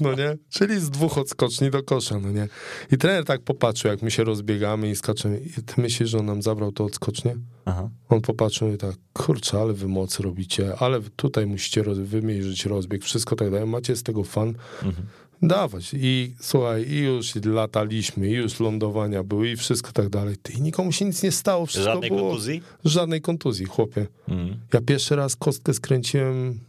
[0.00, 0.36] No nie?
[0.50, 2.48] Czyli z dwóch odskoczni do kosza, no nie?
[2.92, 5.40] I trener tak popatrzył, jak my się rozbiegamy i skaczemy.
[5.58, 7.36] I ty myślisz, że on nam zabrał to odskocznie?
[7.64, 7.90] Aha.
[8.08, 13.04] On popatrzył i tak, kurczę, ale wy mocy robicie, ale tutaj musicie roz, wymierzyć rozbieg,
[13.04, 13.66] wszystko tak dalej.
[13.66, 14.48] Macie z tego fan.
[14.82, 15.06] Mhm.
[15.42, 15.90] Dawać.
[15.94, 20.36] I słuchaj, i już lataliśmy, i już lądowania były, i wszystko tak dalej.
[20.42, 22.22] Ty, i nikomu się nic nie stało, wszystko Żadnej było...
[22.22, 22.62] kontuzji?
[22.84, 24.06] Żadnej kontuzji, chłopie.
[24.28, 24.60] Mhm.
[24.72, 26.60] Ja pierwszy raz kostkę skręciłem,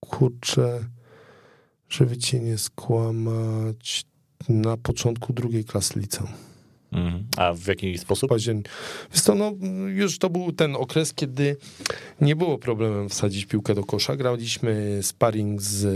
[0.00, 0.84] kurczę,
[1.88, 4.04] żeby cię nie skłamać,
[4.48, 6.28] na początku drugiej klasy liceum.
[6.92, 7.24] Mhm.
[7.36, 8.30] A w jaki sposób?
[8.30, 8.68] Październik.
[9.12, 9.52] Wiesz co, no,
[9.88, 11.56] już to był ten okres, kiedy
[12.20, 14.16] nie było problemem wsadzić piłkę do kosza.
[14.16, 15.86] Graliśmy sparring z,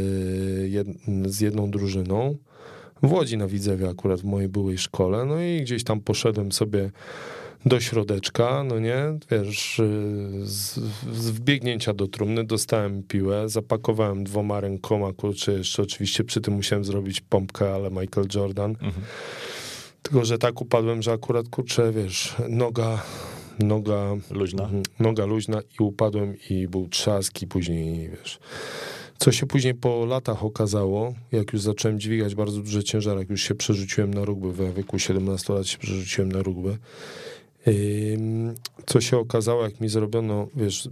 [0.73, 0.87] jed,
[1.27, 2.37] z jedną drużyną.
[3.03, 5.25] W Łodzi na Widzewie akurat, w mojej byłej szkole.
[5.25, 6.91] No i gdzieś tam poszedłem sobie
[7.67, 9.81] do środeczka, no nie, wiesz,
[10.43, 10.81] z,
[11.13, 16.85] z wbiegnięcia do trumny dostałem piłę, zapakowałem dwoma rękoma, kurczę, jeszcze oczywiście przy tym musiałem
[16.85, 18.71] zrobić pompkę, ale Michael Jordan.
[18.71, 18.93] Mhm.
[20.05, 23.03] Tylko, że tak upadłem, że akurat, kurczę, wiesz, noga,
[23.59, 24.63] noga, Luźna?
[24.65, 28.39] mhm, noga luźna i upadłem i był trzask i później, wiesz...
[29.19, 33.43] Co się później po latach okazało, jak już zacząłem dźwigać bardzo duże ciężary, jak już
[33.43, 36.79] się przerzuciłem na rugby, w wieku 17 lat się przerzuciłem na rugby,
[38.87, 40.89] co się okazało, jak mi zrobiono, wiesz,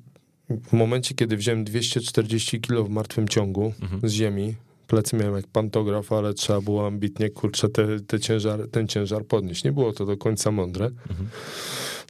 [0.50, 4.08] w momencie, kiedy wziąłem 240 kg w martwym ciągu Mhm.
[4.08, 4.54] z ziemi,
[4.92, 9.64] plecy miałem jak pantograf, ale trzeba było ambitnie, kurczę, te, te ciężar, ten ciężar podnieść.
[9.64, 10.86] Nie było to do końca mądre.
[10.86, 11.28] Mhm.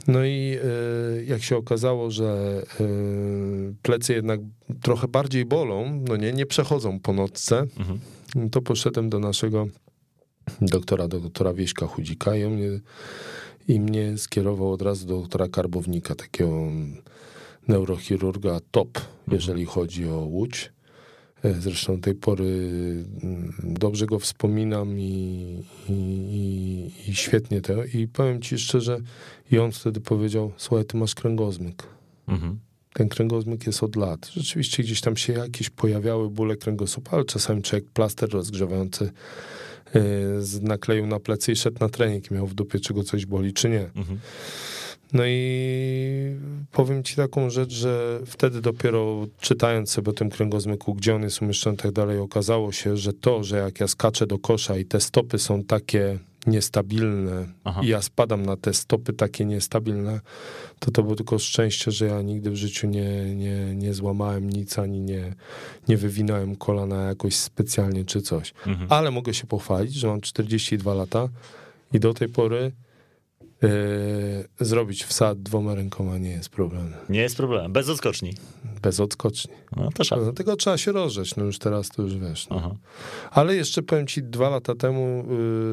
[0.09, 0.57] No i
[1.19, 4.41] y, jak się okazało, że y, plecy jednak
[4.83, 7.99] trochę bardziej bolą, no nie, nie przechodzą po nocce, Mhm.
[8.51, 9.67] to poszedłem do naszego
[10.61, 12.81] doktora, do doktora Wieśka Chudzika i on mnie,
[13.69, 16.63] i mnie skierował od razu do doktora Karbownika, takiego
[17.69, 20.73] neurochirurga top, jeżeli chodzi o Łódź.
[21.45, 22.45] E, Zresztą tej pory
[23.23, 27.85] mm, dobrze go wspominam i, i, i, świetnie to.
[27.85, 28.99] I powiem ci szczerze,
[29.51, 31.83] i on wtedy powiedział, słuchaj, ty masz kręgozmyk.
[32.29, 32.59] Mhm.
[32.95, 34.31] Ten kręgozmyk jest od lat.
[34.35, 39.05] Rzeczywiście gdzieś tam się jakieś pojawiały bóle kręgosłupa, ale czasami człowiek plaster rozgrzewający
[39.95, 40.01] yy,
[40.43, 43.27] z- nakleił na plecy i szedł na trening i miał w dupie, czy go coś
[43.27, 43.91] boli, czy nie.
[43.97, 44.19] Mhm.
[45.13, 46.37] No i
[46.73, 51.43] powiem ci taką rzecz, że wtedy dopiero czytając sobie o tym kręgozmyku, gdzie on jest
[51.43, 54.85] umieszczony i tak dalej, okazało się, że to, że jak ja skaczę do kosza i
[54.85, 57.81] te stopy są takie niestabilne Aha.
[57.85, 60.21] i ja spadam na te stopy takie niestabilne,
[60.79, 64.79] to to było tylko szczęście, że ja nigdy w życiu nie, nie, nie złamałem nic,
[64.79, 65.35] ani nie,
[65.89, 68.55] nie wywinąłem kolana jakoś specjalnie czy coś.
[68.67, 68.87] Mhm.
[68.93, 71.29] Ale mogę się pochwalić, że mam 42 lata
[71.93, 72.73] i do tej pory
[73.63, 76.93] e, zrobić wsad dwoma rękoma nie jest problemem.
[77.09, 77.73] Nie jest problem.
[77.73, 78.35] Bez odskoczni.
[78.83, 79.53] Bez odskoczni.
[79.77, 80.23] No to szal.
[80.23, 82.49] Dlatego trzeba się rozrzeć, no już teraz to już wiesz.
[82.49, 82.77] No.
[83.31, 85.25] Ale jeszcze powiem ci, dwa lata temu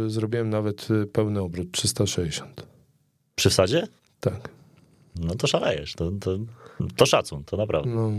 [0.06, 2.67] y, zrobiłem nawet y, pełny obrót, 360.
[3.36, 3.88] Przy wsadzie?
[4.19, 4.49] Tak.
[5.15, 5.93] No to szalejesz.
[5.93, 6.38] To, to,
[6.95, 7.89] to szacun, to naprawdę.
[7.89, 8.12] No,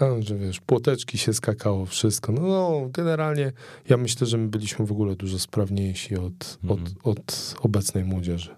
[0.00, 2.32] a, że wiesz, płoteczki się skakało, wszystko.
[2.32, 3.52] No, no generalnie
[3.88, 6.84] ja myślę, że my byliśmy w ogóle dużo sprawniejsi od, Mhm.
[7.04, 8.54] od, od obecnej młodzieży.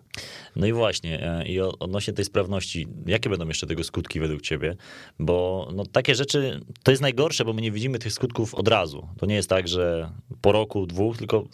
[0.57, 4.77] No i właśnie, e, i odnośnie tej sprawności, jakie będą jeszcze tego skutki według ciebie?
[5.19, 9.09] Bo no, takie rzeczy, to jest najgorsze, bo my nie widzimy tych skutków od razu.
[9.19, 11.45] To nie jest tak, że po roku, dwóch, tylko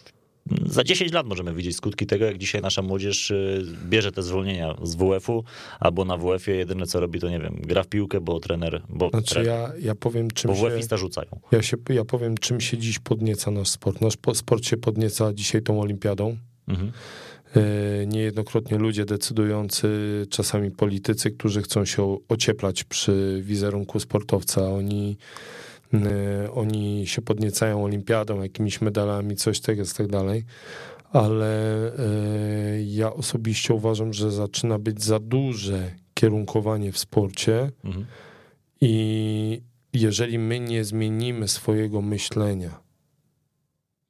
[0.65, 4.75] za 10 lat możemy widzieć skutki tego, jak dzisiaj nasza młodzież y, bierze te zwolnienia
[4.83, 5.43] z WF-u,
[5.79, 9.09] albo na WF-ie jedyne co robi, to nie wiem, gra w piłkę, bo trener, bo,
[9.09, 11.39] Znaczy trener, ja, ja powiem czym bo WF-ista rzucają.
[11.51, 14.01] ja się, ja powiem czym się dziś podnieca nasz sport.
[14.01, 16.37] Nasz po- sport się podnieca dzisiaj tą olimpiadą.
[16.67, 16.91] Mhm.
[17.55, 19.87] E, Niejednokrotnie ludzie decydujący,
[20.29, 25.17] czasami politycy, którzy chcą się ocieplać przy wizerunku sportowca, oni,
[25.93, 30.43] e, oni się podniecają olimpiadą, jakimiś medalami, coś tego jest tak dalej.
[31.11, 38.05] Ale e, ja osobiście uważam, że zaczyna być za duże kierunkowanie w sporcie Mhm.
[38.81, 39.61] i
[39.93, 42.79] jeżeli my nie zmienimy swojego myślenia,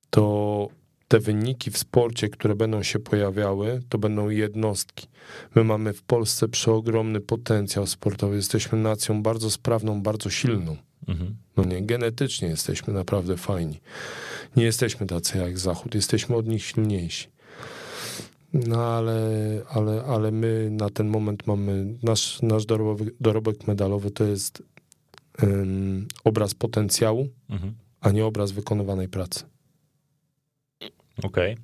[0.10, 0.68] to
[1.14, 5.08] te wyniki w sporcie, które będą się pojawiały, to będą jednostki.
[5.56, 8.36] My mamy w Polsce przeogromny potencjał sportowy.
[8.36, 10.78] Jesteśmy nacją bardzo sprawną, bardzo silną.
[11.08, 11.36] Mhm.
[11.58, 13.80] No nie, genetycznie jesteśmy naprawdę fajni.
[14.56, 17.28] Nie jesteśmy tacy jak Zachód, jesteśmy od nich silniejsi.
[18.54, 19.22] No ale,
[19.70, 24.64] ale, ale my na ten moment mamy, nasz, nasz dorobek, dorobek medalowy to jest
[25.44, 27.74] ym, obraz potencjału, Mhm.
[28.02, 29.44] a nie obraz wykonywanej pracy.
[31.24, 31.58] Okej.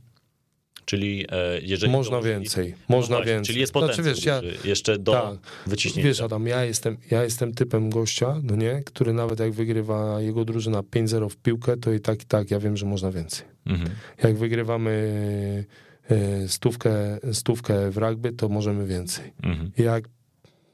[0.86, 1.92] Czyli e, jeżeli...
[1.92, 3.48] Można więcej, No można właśnie, więcej.
[3.48, 5.52] Czyli jest Znaczy, potencjał wiesz, ja- jeszcze do Tak.
[5.68, 6.08] wyciśnięcia.
[6.08, 10.46] Wiesz, Adam, ja jestem, ja jestem typem gościa, no nie, który nawet jak wygrywa jego
[10.46, 13.46] drużyna 5-0 w piłkę, to i tak, i tak, ja wiem, że można więcej.
[13.66, 13.90] Mhm.
[14.24, 15.66] Jak wygrywamy
[16.10, 19.34] e, stówkę, stówkę w rugby, to możemy więcej.
[19.44, 19.72] Mhm.
[19.78, 20.04] Jak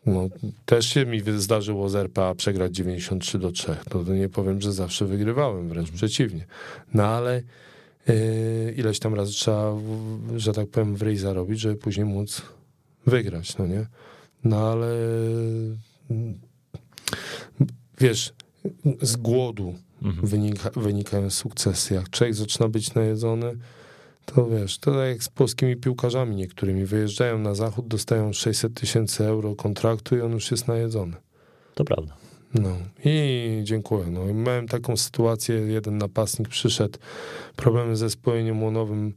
[0.06, 0.30] no,
[0.66, 3.68] też się mi zdarzyło z RPA przegrać 93 do 3.
[3.94, 6.46] No to nie powiem, że zawsze wygrywałem, wręcz przeciwnie.
[6.94, 7.42] No ale
[8.76, 9.76] ileś tam razy trzeba,
[10.36, 12.42] że tak powiem, w ryj zarobić, żeby później móc
[13.06, 13.88] wygrać, no nie?
[14.44, 14.88] No ale
[16.10, 16.40] mm,
[18.00, 18.34] wiesz,
[19.02, 20.28] z głodu Mhm.
[20.28, 21.94] wynika, wynikają sukcesy.
[21.94, 23.58] Jak człowiek zaczyna być najedzony,
[24.26, 26.86] to wiesz, to tak jak z polskimi piłkarzami niektórymi.
[26.86, 31.14] Wyjeżdżają na zachód, dostają 600 tysięcy euro kontraktu i on już jest najedzony.
[31.76, 32.16] To prawda.
[32.62, 32.70] No
[33.06, 34.06] i dziękuję.
[34.08, 37.00] No, miałem taką sytuację, jeden napastnik przyszedł,
[37.56, 39.14] problemy ze spojeniem łonowym,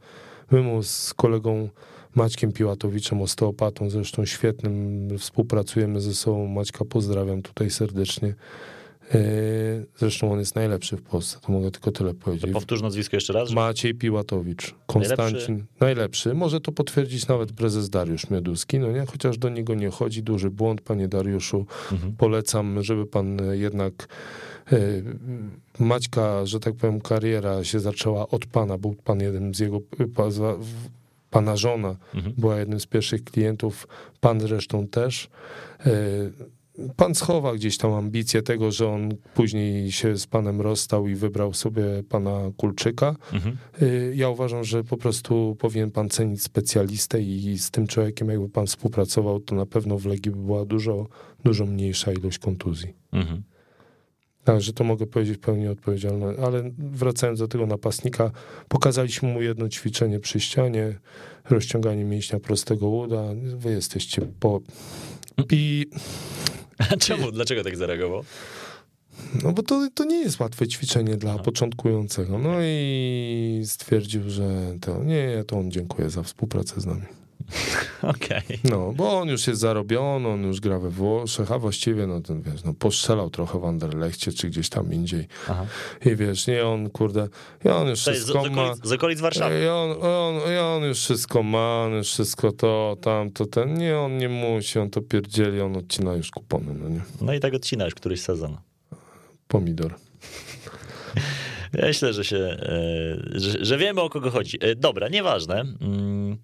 [0.51, 1.68] my mu z kolegą
[2.14, 8.35] Maćkiem Piłatowiczem, osteopatą, zresztą świetnym, współpracujemy ze sobą, Maćka pozdrawiam tutaj serdecznie.
[9.14, 12.53] Yy, Zresztą on jest najlepszy w Polsce, to mogę tylko tyle To powiedzieć.
[12.53, 13.49] powtórz nazwisko jeszcze raz.
[13.49, 16.35] żeby- Maciej Piłatowicz, Konstancin, najlepszy.
[16.35, 19.07] Może to potwierdzić nawet prezes Dariusz Mioduski, no nie?
[19.07, 21.66] Chociaż do niego nie chodzi, duży błąd, panie Dariuszu.
[21.92, 22.12] Mhm.
[22.16, 24.09] Polecam, żeby pan jednak
[24.73, 24.79] e,
[25.79, 28.79] Maćka, że tak powiem, kariera się zaczęła od pana.
[28.79, 29.81] Był pan jeden z jego,
[31.31, 32.35] pana żona Mhm.
[32.38, 33.88] była jednym z pierwszych klientów,
[34.21, 35.29] pan zresztą też.
[36.97, 41.55] Pan schowa gdzieś tam ambicje tego, że on później się z panem rozstał i wybrał
[41.55, 43.17] sobie pana Kulczyka.
[43.33, 43.57] Mhm.
[43.83, 48.49] Y, Ja uważam, że po prostu powinien pan cenić specjalistę i z tym człowiekiem, jakby
[48.49, 51.07] pan współpracował, to na pewno w Legii by była dużo,
[51.45, 52.95] dużo mniejsza ilość kontuzji.
[53.12, 53.43] Mhm.
[54.45, 56.27] Także to mogę powiedzieć pełni odpowiedzialne.
[56.27, 58.31] Ale wracając do tego napastnika,
[58.69, 60.99] pokazaliśmy mu jedno ćwiczenie przy ścianie,
[61.51, 63.25] rozciąganie mięśnia prostego uda.
[63.57, 64.61] Wy jesteście po...
[65.53, 65.87] I...
[66.79, 67.33] A czemu?
[67.33, 68.25] Dlaczego tak zareagował?
[69.43, 72.38] No bo to, to nie jest łatwe ćwiczenie dla początkującego.
[72.38, 77.07] No i stwierdził, że to nie, to on dziękuję za współpracę z nami.
[78.03, 78.42] Okej.
[78.64, 82.42] No, bo on już jest zarobiony, on już gra we Włoszech, a właściwie, no ten
[82.42, 85.27] wiesz, no postrzelał trochę w Anderlechcie, czy gdzieś tam indziej.
[85.48, 85.66] Aha.
[86.07, 87.29] I wiesz, nie, on kurde,
[87.64, 88.62] i on już To jest z, z, wszystko ma.
[88.62, 89.62] okolic, z okolic Warszawy.
[89.64, 93.74] I on, on, I on już wszystko ma, on już wszystko to, tamto, ten.
[93.74, 97.01] Nie, on nie musi, on to pierdzieli, on odcina już kupony, no nie?
[97.20, 98.57] No i tak odcinałeś któryś sezon.
[99.48, 99.94] Pomidor.
[101.83, 104.59] Myślę, że się, e, że, że wiemy o kogo chodzi.
[104.61, 105.61] E, Dobra, nieważne.
[105.81, 106.37] Mm.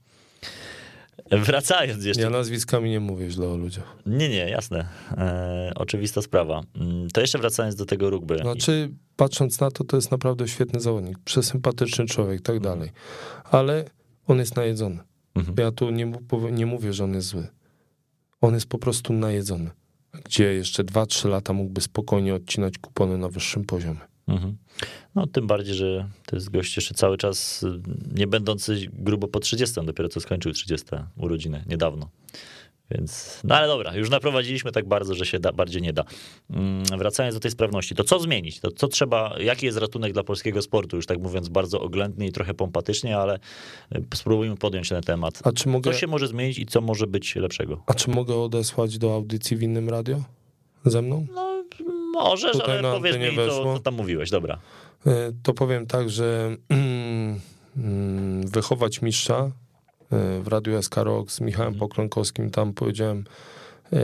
[1.30, 2.22] Wracając jeszcze.
[2.22, 3.96] Ja nazwiskami nie mówię źle o ludziach.
[4.06, 4.88] Nie, nie, jasne.
[5.18, 6.62] E, oczywista sprawa.
[6.76, 8.38] Mm, To jeszcze wracając do tego rugby.
[8.38, 12.90] Znaczy, patrząc na to, to jest naprawdę świetny zawodnik, przesympatyczny człowiek, tak dalej.
[13.44, 13.84] Ale
[14.26, 14.98] on jest najedzony.
[15.34, 15.56] Mhm.
[15.58, 16.12] Ja tu nie,
[16.52, 17.46] nie mówię, że on jest zły.
[18.40, 19.70] On jest po prostu najedzony.
[20.24, 24.00] Gdzie jeszcze 2-3 lata mógłby spokojnie odcinać kupony na wyższym poziomie.
[24.28, 24.56] Mhm.
[25.14, 27.64] No, tym bardziej, że to jest gość jeszcze cały czas
[28.14, 32.08] nie będący grubo po 30, dopiero co skończył 30 urodziny niedawno.
[32.90, 36.04] Więc, no ale dobra, już naprowadziliśmy tak bardzo, że się da, bardziej nie da.
[36.50, 38.60] Mm, Wracając do tej sprawności, to co zmienić?
[38.60, 40.96] To co trzeba, jaki jest ratunek dla polskiego sportu?
[40.96, 43.38] Już tak mówiąc bardzo oględnie i trochę pompatycznie, ale
[43.96, 45.40] y, spróbujmy podjąć ten temat.
[45.44, 47.82] A czy mogę, Co się może zmienić i co może być lepszego?
[47.86, 50.22] a czy mogę odesłać do audycji w innym radio?
[50.84, 51.26] Ze mną?
[51.34, 51.43] No,
[52.14, 54.58] możesz, Tutaj ale powiedz mi, co, co tam mówiłeś, dobra.
[55.06, 55.10] E,
[55.42, 59.50] To powiem tak, że mm, wychować mistrza e,
[60.40, 61.80] w Radiu SK Rock z Michałem Mhm.
[61.88, 63.24] Pokronkowskim, tam powiedziałem,
[63.92, 63.96] e,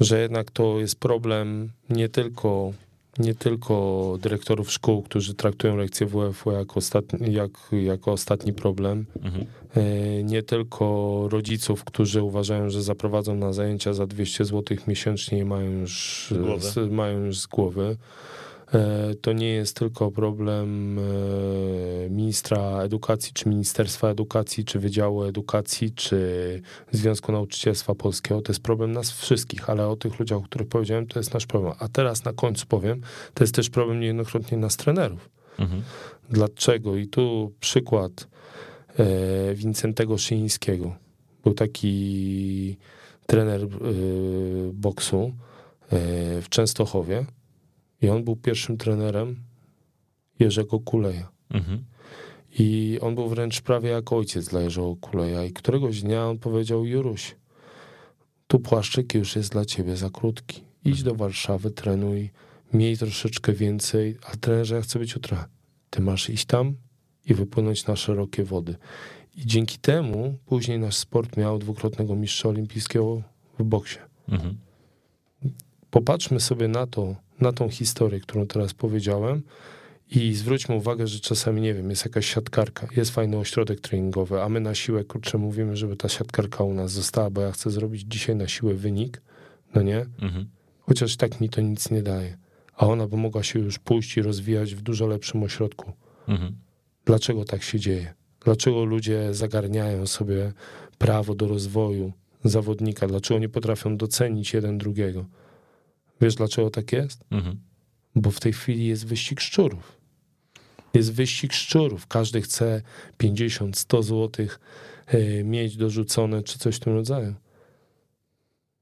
[0.00, 2.72] że jednak to jest problem nie tylko,
[3.18, 9.46] nie tylko dyrektorów szkół, którzy traktują lekcje WF jako ostatni, jak, jako ostatni problem, Mhm.
[9.76, 15.44] E, nie tylko rodziców, którzy uważają, że zaprowadzą na zajęcia za 200 zł miesięcznie i
[15.44, 17.96] mają już, Z mają już z głowy.
[18.74, 21.02] E, To nie jest tylko problem e,
[22.10, 28.42] ministra edukacji, czy Ministerstwa Edukacji, czy Wydziału Edukacji, czy Związku Nauczycielstwa Polskiego.
[28.42, 31.46] To jest problem nas wszystkich, ale o tych ludziach, o których powiedziałem, to jest nasz
[31.46, 31.74] problem.
[31.78, 33.00] A teraz na końcu powiem,
[33.34, 35.30] to jest też problem niejednokrotnie nas trenerów.
[35.58, 35.82] Mhm.
[36.30, 36.96] Dlaczego?
[36.96, 38.28] I tu przykład
[38.98, 40.96] e, Wincentego Szyńskiego.
[41.44, 42.76] Był taki
[43.26, 43.68] trener
[44.72, 45.32] boksu
[46.42, 47.26] w Częstochowie
[48.06, 49.36] i on był pierwszym trenerem
[50.38, 51.28] Jerzego Kuleja.
[51.50, 51.84] Mhm.
[52.58, 55.44] I on był wręcz prawie jak ojciec dla Jerzego Kuleja.
[55.44, 57.36] I któregoś dnia on powiedział, Juruś,
[58.46, 60.62] tu płaszczyk już jest dla ciebie za krótki.
[60.84, 62.30] Idź do Warszawy, trenuj
[62.72, 65.48] miej troszeczkę więcej, a trenerze, ja chcę być jutra.
[65.90, 66.74] Ty masz iść tam
[67.24, 68.76] i wypłynąć na szerokie wody.
[69.36, 73.22] I dzięki temu później nasz sport miał dwukrotnego mistrza olimpijskiego
[73.58, 73.98] w boksie.
[74.28, 74.56] Mhm.
[75.90, 79.42] Popatrzmy sobie na to, na tą historię, którą teraz powiedziałem
[80.10, 84.48] i zwróćmy uwagę, że czasami, nie wiem, jest jakaś siatkarka, jest fajny ośrodek treningowy, a
[84.48, 88.04] my na siłę, kurczę, mówimy, żeby ta siatkarka u nas została, bo ja chcę zrobić
[88.08, 89.22] dzisiaj na siłę wynik,
[89.74, 90.06] no nie?
[90.22, 90.46] Mhm.
[90.80, 92.38] Chociaż tak mi to nic nie daje.
[92.76, 95.92] A ona by mogła się już pójść i rozwijać w dużo lepszym ośrodku.
[96.28, 96.56] Mhm.
[97.04, 98.14] Dlaczego tak się dzieje?
[98.44, 100.52] Dlaczego ludzie zagarniają sobie
[100.98, 102.12] prawo do rozwoju
[102.44, 103.06] zawodnika?
[103.06, 105.24] Dlaczego nie potrafią docenić jeden drugiego?
[106.20, 107.24] Wiesz, dlaczego tak jest?
[107.30, 107.60] Mhm.
[108.14, 110.00] Bo w tej chwili jest wyścig szczurów.
[110.94, 112.06] Jest wyścig szczurów.
[112.06, 112.82] Każdy chce
[113.18, 114.60] 50, 100 złotych
[115.06, 117.34] e, mieć dorzucone, czy coś w tym rodzaju.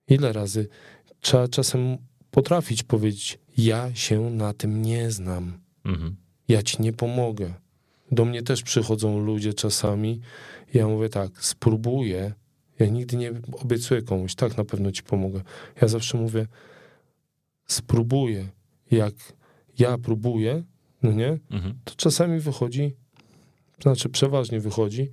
[0.09, 0.69] Ile razy
[1.21, 1.99] trzeba czasem
[2.31, 5.59] potrafić powiedzieć: Ja się na tym nie znam.
[5.85, 6.17] Mhm.
[6.49, 7.55] Ja ci nie pomogę.
[8.13, 10.21] Do mnie też przychodzą ludzie czasami.
[10.75, 12.33] Ja mówię tak: spróbuję.
[12.79, 15.43] Ja nigdy nie obiecuję komuś, tak na pewno ci pomogę.
[15.83, 16.47] Ja zawsze mówię:
[17.67, 18.49] spróbuję.
[18.91, 19.15] Jak
[19.79, 20.63] ja próbuję,
[21.03, 21.75] no nie, Mhm.
[21.85, 22.95] to czasami wychodzi,
[23.83, 25.11] znaczy przeważnie wychodzi,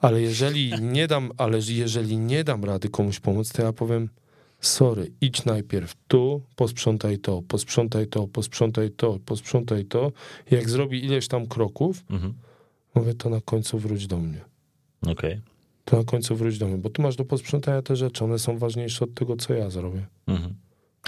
[0.00, 4.08] ale jeżeli nie dam, ale jeżeli nie dam rady komuś pomóc, to ja powiem,
[4.60, 10.12] sorry, idź najpierw tu, posprzątaj to, posprzątaj to, posprzątaj to, posprzątaj to.
[10.50, 12.34] Jak zrobi ileś tam kroków, Mhm.
[12.94, 14.40] mówię, to na końcu wróć do mnie.
[15.06, 15.40] Okej.
[15.84, 18.58] To na końcu wróć do mnie, bo tu masz do posprzątania te rzeczy, one są
[18.58, 20.06] ważniejsze od tego, co ja zrobię.
[20.26, 20.54] Mhm.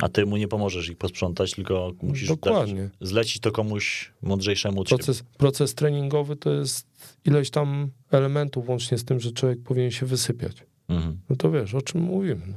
[0.01, 2.83] A ty mu nie pomożesz ich posprzątać, tylko musisz Dokładnie.
[3.01, 4.99] dać- zlecić to komuś mądrzejszemu od ciebie.
[4.99, 6.87] Proces, proces treningowy to jest
[7.25, 10.57] ileś tam elementów, łącznie z tym, że człowiek powinien się wysypiać.
[10.89, 11.19] Mhm.
[11.31, 12.43] No to wiesz, o czym mówimy.
[12.47, 12.55] No.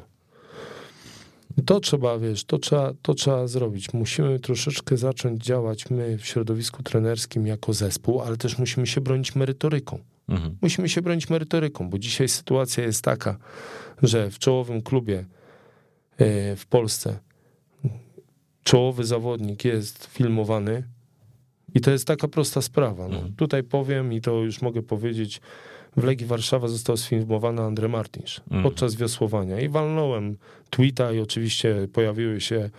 [1.65, 3.93] To trzeba, wiesz, to trzeba, to trzeba zrobić.
[3.93, 9.36] Musimy troszeczkę zacząć działać my w środowisku trenerskim jako zespół, ale też musimy się bronić
[9.36, 10.00] merytoryką.
[10.30, 10.58] Mhm.
[10.62, 13.38] Musimy się bronić merytoryką, bo dzisiaj sytuacja jest taka,
[14.04, 15.26] że w czołowym klubie
[16.17, 17.19] e, w Polsce
[18.65, 20.84] czołowy zawodnik jest filmowany
[21.75, 23.08] i to jest taka prosta sprawa.
[23.08, 23.15] No.
[23.15, 23.34] Mhm.
[23.36, 25.41] Tutaj powiem i to już mogę powiedzieć,
[25.97, 28.63] w Legii Warszawa został sfilmowany Andre Martinsz Mhm.
[28.63, 30.38] podczas wiosłowania i walnąłem
[30.69, 32.69] tweeta i oczywiście pojawiły się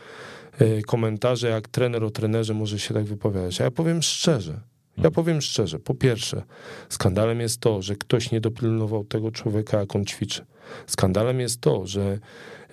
[0.59, 3.61] e, komentarze, jak trener o trenerze może się tak wypowiadać.
[3.61, 4.61] A ja powiem szczerze,
[4.99, 6.43] ja powiem szczerze, po pierwsze,
[6.89, 10.45] skandalem jest to, że ktoś nie dopilnował tego człowieka, jak on ćwiczy.
[10.87, 12.19] Skandalem jest to, że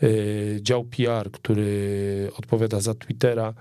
[0.03, 3.53] y, dział PR, który odpowiada za Twittera,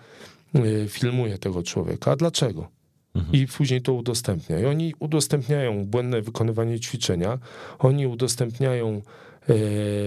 [0.57, 2.11] y, filmuje tego człowieka.
[2.11, 2.69] A dlaczego?
[3.15, 3.35] Mhm.
[3.35, 4.61] I później to udostępnia.
[4.61, 7.39] I oni udostępniają błędne wykonywanie ćwiczenia,
[7.79, 9.03] oni udostępniają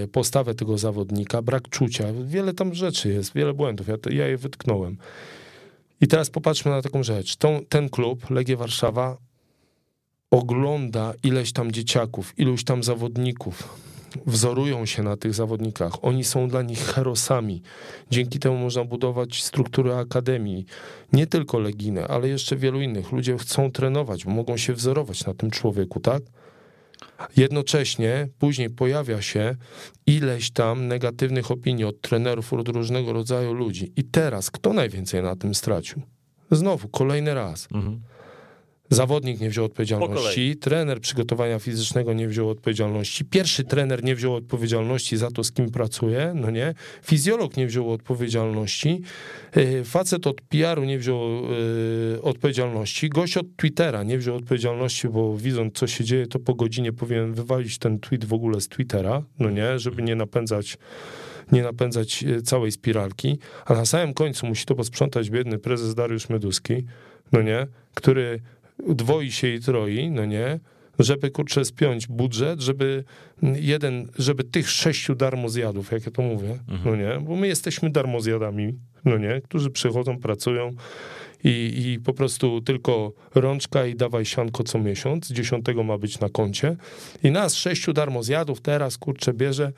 [0.04, 2.06] y, postawę tego zawodnika, brak czucia.
[2.26, 3.88] Wiele tam rzeczy jest, wiele błędów.
[3.88, 4.98] Ja, ja je wytknąłem.
[6.06, 7.36] I teraz popatrzmy na taką rzecz.
[7.36, 9.18] Tą, ten klub, Legia Warszawa,
[10.32, 13.78] ogląda ileś tam dzieciaków, iluś tam zawodników.
[14.26, 15.94] Wzorują się na tych zawodnikach.
[16.02, 17.62] Oni są dla nich herosami.
[18.12, 20.65] Dzięki temu można budować struktury akademii.
[21.13, 23.12] Nie tylko Leginy, ale jeszcze wielu innych.
[23.12, 26.24] Ludzie chcą trenować, mogą się wzorować na tym człowieku, tak?
[27.38, 29.55] Jednocześnie później pojawia się
[30.05, 33.93] ileś tam negatywnych opinii od trenerów, od różnego rodzaju ludzi.
[33.95, 36.01] I teraz kto najwięcej na tym stracił?
[36.51, 37.67] Znowu, kolejny raz.
[37.73, 38.01] Mhm.
[38.89, 44.36] Zawodnik nie wziął Po odpowiedzialności, trener przygotowania fizycznego nie wziął odpowiedzialności, pierwszy trener nie wziął
[44.36, 49.02] odpowiedzialności za to, z kim pracuje, no nie, fizjolog nie wziął odpowiedzialności,
[49.56, 55.38] yy, facet od PR-u nie wziął yy, odpowiedzialności, gość od Twittera nie wziął odpowiedzialności, bo
[55.38, 59.24] widząc, co się dzieje, to po godzinie powinien wywalić ten tweet w ogóle z Twittera,
[59.39, 60.78] no nie, żeby nie napędzać
[61.52, 66.30] nie napędzać e, całej spiralki, a na samym końcu musi to posprzątać biedny prezes Dariusz
[66.30, 66.86] Meduski,
[67.32, 68.39] no nie, który
[68.80, 70.60] dwoi się i troi, no nie,
[71.00, 73.04] żeby kurczę spiąć budżet, żeby
[73.56, 78.74] jeden, żeby tych sześciu darmozjadów, jak ja to mówię, no nie, bo my jesteśmy darmozjadami,
[79.06, 80.72] no nie, którzy przychodzą, pracują
[81.44, 86.30] i, i po prostu tylko rączka i dawaj sianko co miesiąc, dziesiątego ma być na
[86.30, 86.76] koncie.
[87.24, 89.72] I nas sześciu darmozjadów teraz kurczę bierze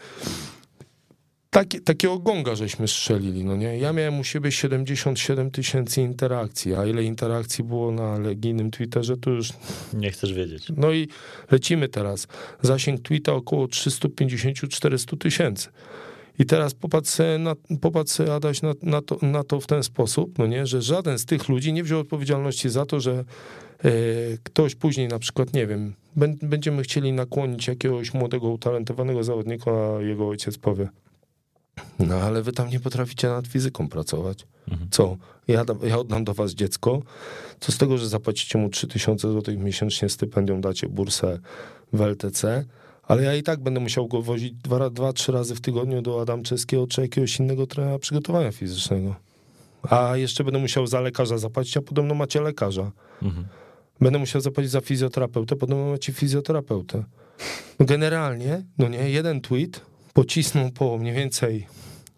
[1.60, 3.78] takie, takiego gonga żeśmy strzelili, no nie?
[3.78, 9.30] Ja miałem u siebie 77 tysięcy interakcji, a ile interakcji było na legijnym Twitterze, to
[9.30, 9.50] już...
[9.94, 10.68] Nie chcesz wiedzieć.
[10.78, 11.08] No i
[11.52, 12.28] lecimy teraz.
[12.62, 15.70] Zasięg tweeta około 350-400 tysięcy.
[16.40, 19.84] I teraz popatrz sobie, na, popatrz sobie Adaś, na, na, to, na to w ten
[19.84, 23.92] sposób, no nie, że żaden z tych ludzi nie wziął odpowiedzialności za to, że e,
[24.44, 30.02] ktoś później na przykład, nie wiem, bę- będziemy chcieli nakłonić jakiegoś młodego, utalentowanego zawodnika, a
[30.02, 30.88] jego ojciec powie,
[32.00, 34.48] no ale wy tam nie potraficie nad fizyką pracować.
[34.92, 35.18] Co?
[35.48, 37.02] Ja, ja oddam do was dziecko,
[37.60, 41.40] co z tego, że zapłacicie mu 3000 zł miesięcznie stypendium, dacie bursę
[41.94, 42.66] w LTC,
[43.04, 46.22] ale ja i tak będę musiał go wozić dwa, dwa trzy razy w tygodniu do
[46.22, 49.16] Adamczewskiego czy jakiegoś innego trenera przygotowania fizycznego.
[49.90, 52.92] A jeszcze będę musiał za lekarza zapłacić, a podobno macie lekarza.
[54.02, 57.04] Będę musiał zapłacić za fizjoterapeutę, podobno macie fizjoterapeutę.
[57.80, 59.82] No Generalnie, no nie, jeden tweet
[60.18, 61.68] pocisnął po mniej więcej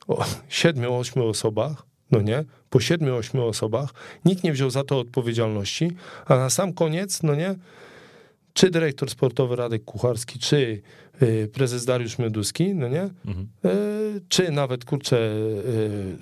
[0.08, 3.94] o 7-8 osobach, no nie, po 7-8 osobach,
[4.26, 5.92] nikt nie wziął za to odpowiedzialności,
[6.26, 7.56] a na sam koniec, no nie,
[8.54, 10.82] czy dyrektor sportowy Radek Kucharski, czy
[11.22, 13.10] y, prezes Dariusz Mioduski, no nie, y,
[14.28, 16.18] czy nawet, kurczę, y,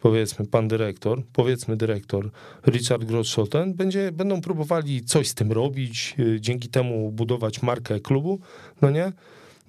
[0.00, 2.30] powiedzmy pan dyrektor, powiedzmy dyrektor
[2.66, 8.40] Richard Grosschoten, będzie, będą próbowali coś z tym robić, dzięki temu budować markę klubu,
[8.82, 9.12] no nie?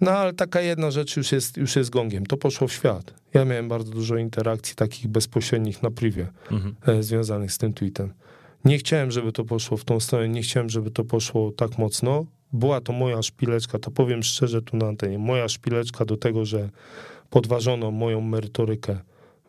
[0.02, 3.14] No ale taka jedna rzecz już jest, już jest gongiem, to poszło w świat.
[3.34, 6.28] Ja miałem bardzo dużo interakcji takich bezpośrednich na privie,
[6.88, 8.14] e, związanych z tym tweetem.
[8.66, 12.26] Nie chciałem, żeby to poszło w tą stronę, nie chciałem, żeby to poszło tak mocno.
[12.54, 16.70] Była to moja szpileczka, to powiem szczerze tu na antenie, moja szpileczka do tego, że
[17.30, 19.00] podważono moją merytorykę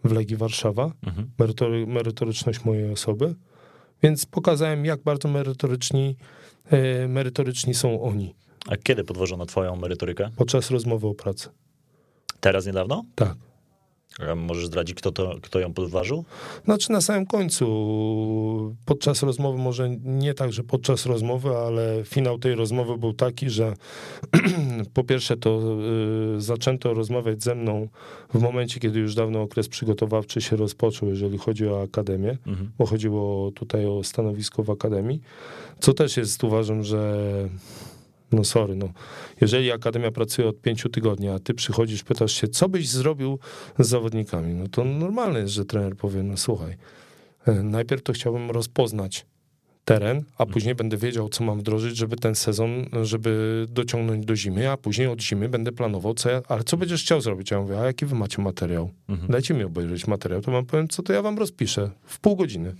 [0.04, 0.92] w Legii Warszawa,
[1.38, 3.34] merytory, merytoryczność mojej osoby,
[4.02, 6.16] więc pokazałem, jak bardzo merytoryczni,
[6.70, 8.34] e, merytoryczni są oni
[8.68, 10.30] A kiedy podwożono twoją merytorykę?
[10.36, 11.48] podczas rozmowy o pracy.
[12.40, 13.04] Teraz niedawno?
[13.14, 13.34] Tak.
[14.30, 16.24] A Możesz zdradzić, kto, to, kto ją podważył?
[16.64, 17.66] Znaczy na samym końcu,
[18.84, 23.74] podczas rozmowy, może nie tak, że podczas rozmowy, ale finał tej rozmowy był taki, że
[24.94, 25.60] po pierwsze to
[26.36, 27.88] y, zaczęto rozmawiać ze mną
[28.34, 32.38] w momencie, kiedy już dawno okres przygotowawczy się rozpoczął, jeżeli chodzi o akademię,
[32.78, 35.20] bo chodziło tutaj o stanowisko w akademii,
[35.80, 37.28] co też jest, uważam, że
[38.32, 38.88] no sorry, no.
[39.40, 43.38] Jeżeli akademia pracuje od pięciu tygodni, a ty przychodzisz, pytasz się, co byś zrobił
[43.78, 46.76] z zawodnikami, no to normalne jest, że trener powie, no słuchaj,
[47.46, 49.26] e, najpierw to chciałbym rozpoznać
[49.84, 52.70] teren, a później będę wiedział, co mam wdrożyć, żeby ten sezon,
[53.02, 57.02] żeby dociągnąć do zimy, a później od zimy będę planował, co ja, ale co będziesz
[57.02, 57.50] chciał zrobić?
[57.50, 58.90] Ja mówię, a jaki wy macie materiał?
[59.28, 62.74] Dajcie mi obejrzeć materiał, to wam powiem, co to ja wam rozpiszę w pół godziny.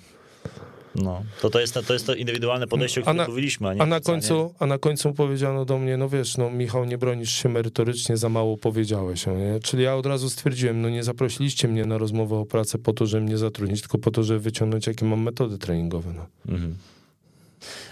[0.95, 3.75] No, to, to, jest, to jest to indywidualne podejście, o A którym na- mówiliśmy, a
[3.75, 6.99] nie A na, końcu, a na końcu powiedziano do mnie, no wiesz, no Michał, nie
[6.99, 9.27] bronisz się merytorycznie, za mało powiedziałeś.
[9.27, 9.61] No, nie?
[9.63, 13.07] Czyli ja od razu stwierdziłem, no nie zaprosiliście mnie na rozmowę o pracę po to,
[13.07, 16.13] żeby mnie zatrudnić, tylko po to, żeby wyciągnąć, jakie mam metody treningowe.
[16.17, 16.27] No.
[16.55, 16.75] Mhm.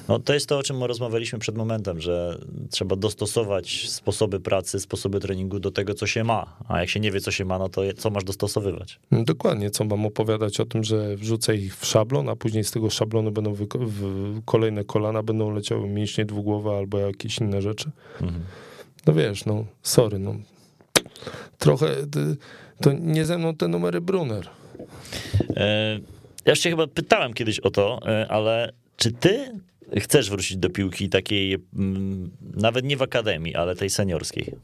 [0.09, 2.39] No, to jest to, o czym rozmawialiśmy przed momentem, że
[2.71, 6.57] trzeba dostosować sposoby pracy, sposoby treningu do tego, co się ma.
[6.69, 9.01] A jak się nie wie, co się ma, no to co masz dostosowywać?
[9.13, 12.91] Dokładnie, co mam opowiadać o tym, że wrzucę ich w szablon, a później z tego
[12.91, 13.55] szablonu będą
[14.45, 17.91] kolejne kolana, będą leciały mięśnie dwugłowe albo jakieś inne rzeczy.
[18.21, 18.43] Mhm.
[19.07, 20.35] No wiesz, no sorry, no
[21.59, 21.87] trochę
[22.81, 24.49] to nie ze mną te numery Brunner.
[25.57, 26.01] E,
[26.47, 29.61] Ja już cię chyba pytałem kiedyś o to, e, ale czy ty
[29.99, 34.55] chcesz wrócić do piłki takiej, mm, nawet nie w akademii, ale tej seniorskiej?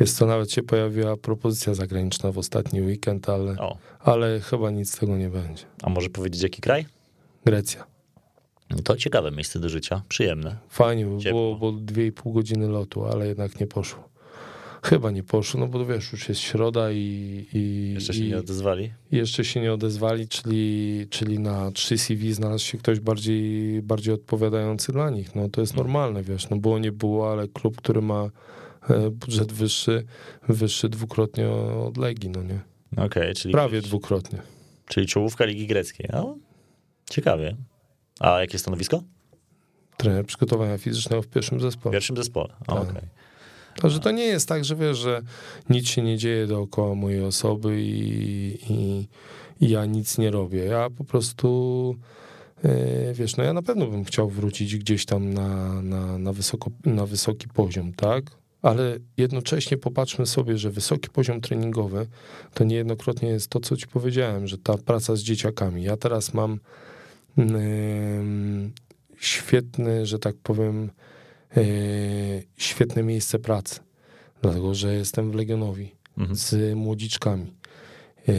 [0.00, 4.94] Wiesz co, nawet się pojawiła propozycja zagraniczna w ostatni weekend, ale, O, ale chyba nic
[4.94, 5.64] z tego nie będzie.
[5.82, 6.86] a może powiedzieć jaki kraj?
[7.44, 7.86] Grecja.
[8.84, 10.56] To ciekawe miejsce do życia, przyjemne.
[10.68, 14.08] Fajnie by było, bo dwie i pół godziny lotu, ale jednak nie poszło.
[14.82, 18.38] Chyba nie poszło, no bo wiesz, już jest środa i, i, Jeszcze się i nie
[18.38, 18.92] odezwali?
[19.12, 24.92] jeszcze się nie odezwali, czyli, czyli na 3 CV znalazł się ktoś bardziej, bardziej odpowiadający
[24.92, 25.34] dla nich.
[25.34, 28.30] No to jest normalne, wiesz, no było nie było, ale klub, który ma
[28.90, 30.04] e, budżet wyższy,
[30.48, 31.48] wyższy dwukrotnie
[31.86, 32.60] od Legii, no nie?
[33.04, 34.38] Okej, czyli, Prawie dwukrotnie.
[34.86, 36.08] czyli czołówka Ligi Greckiej.
[36.12, 36.36] No,
[37.10, 37.56] ciekawie.
[38.20, 39.02] A jakie stanowisko?
[39.96, 41.92] Trener przygotowania fizycznego w pierwszym W zespole.
[41.92, 42.48] pierwszym zespole.
[42.66, 42.76] Tak.
[42.76, 42.94] okej.
[42.94, 43.27] To,
[43.84, 45.22] że to nie jest tak, że wiesz, że
[45.70, 49.08] nic się nie dzieje dookoła mojej osoby i, i,
[49.60, 50.64] i ja nic nie robię.
[50.64, 51.96] Ja po prostu,
[52.64, 56.70] e, wiesz, no ja na pewno bym chciał wrócić gdzieś tam na, na, na, wysoko,
[56.84, 58.24] na wysoki poziom, tak?
[58.62, 62.06] Ale jednocześnie popatrzmy sobie, że wysoki poziom treningowy
[62.54, 65.82] to niejednokrotnie jest to, co ci powiedziałem, że ta praca z dzieciakami.
[65.82, 66.60] Ja teraz mam
[67.38, 68.72] ym,
[69.18, 70.90] świetny, że tak powiem,
[72.56, 73.80] świetne miejsce pracy,
[74.42, 76.36] dlatego że jestem w Legionowi Mhm.
[76.36, 77.52] z młodziczkami.
[78.28, 78.32] E,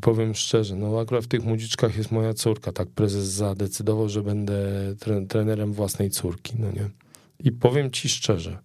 [0.00, 4.54] powiem szczerze, no akurat w tych młodziczkach jest moja córka, tak prezes zadecydował, że będę
[5.00, 6.90] tre, trenerem własnej córki, no nie.
[7.38, 8.58] I powiem ci szczerze,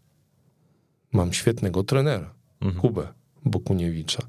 [1.11, 2.81] mam świetnego trenera, Mhm.
[2.81, 3.07] Kubę
[3.45, 4.23] Bokuniewicza.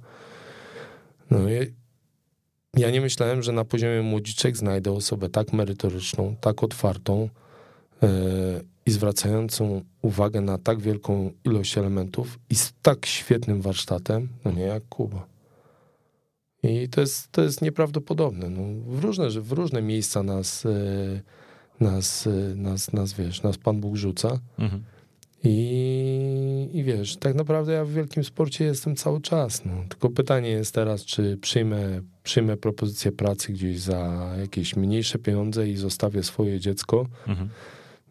[1.31, 1.75] No i
[2.77, 7.29] ja nie myślałem, że na poziomie młodziczek znajdę osobę tak merytoryczną, tak otwartą
[8.03, 8.09] e,
[8.87, 14.63] i zwracającą uwagę na tak wielką ilość elementów i z tak świetnym warsztatem, no nie
[14.63, 15.27] jak Kuba.
[16.63, 18.51] I to jest, to jest nieprawdopodobne.
[18.51, 21.21] No, w, różne, w różne miejsca nas, e,
[21.81, 24.39] nas, e, nas, nas, wiesz, nas Pan Bóg rzuca.
[24.59, 24.83] Mhm.
[25.45, 29.65] I, I wiesz, tak naprawdę ja w wielkim sporcie jestem cały czas.
[29.65, 29.73] No.
[29.89, 35.77] Tylko pytanie jest teraz, czy przyjmę, przyjmę propozycję pracy gdzieś za jakieś mniejsze pieniądze i
[35.77, 37.07] zostawię swoje dziecko.
[37.27, 37.49] Mhm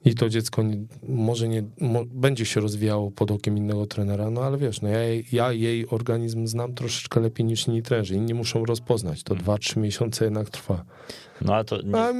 [0.05, 0.77] i to dziecko nie,
[1.07, 4.99] może nie, mo, będzie się rozwijało pod okiem innego trenera, no ale wiesz, no ja,
[5.31, 8.15] ja jej organizm znam troszeczkę lepiej niż inni trenerzy.
[8.15, 9.83] Inni muszą rozpoznać, to 2-3 mhm.
[9.83, 10.85] miesiące jednak trwa.
[11.41, 11.95] No, a, to nie...
[11.97, 12.13] a,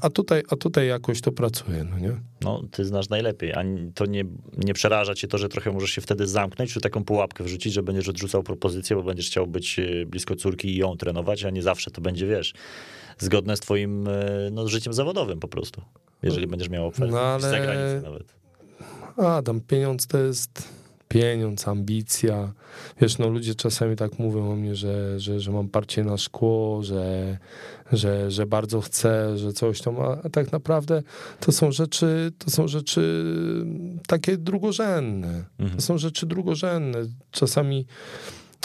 [0.00, 2.20] a, tutaj, a tutaj jakoś to pracuje, no nie?
[2.40, 3.64] No, ty znasz najlepiej, a
[3.94, 4.24] to nie,
[4.58, 7.82] nie przeraża cię to, że trochę możesz się wtedy zamknąć, czy taką pułapkę wrzucić, że
[7.82, 11.62] będziesz odrzucał propozycję, bo będziesz chciał być e, blisko córki i ją trenować, a nie
[11.62, 12.54] zawsze to będzie, wiesz,
[13.18, 14.10] zgodne z twoim e,
[14.52, 15.82] no, życiem zawodowym po prostu
[16.22, 17.40] jeżeli będziesz miał ofertę no, ale...
[17.40, 18.34] z zagranicy nawet.
[19.16, 20.68] Adam, pieniądz to jest
[21.12, 22.52] pieniądz, ambicja.
[23.00, 26.82] Wiesz, no ludzie czasami tak mówią o mnie, że, że, że mam parcie na szkło,
[26.82, 27.38] że,
[27.92, 31.02] że, że bardzo chcę, że coś tam, a tak naprawdę
[31.40, 33.24] to są rzeczy, to są rzeczy
[34.06, 35.44] takie drugorzędne.
[35.58, 35.76] Mhm.
[35.76, 36.98] To są rzeczy drugorzędne.
[37.30, 37.86] Czasami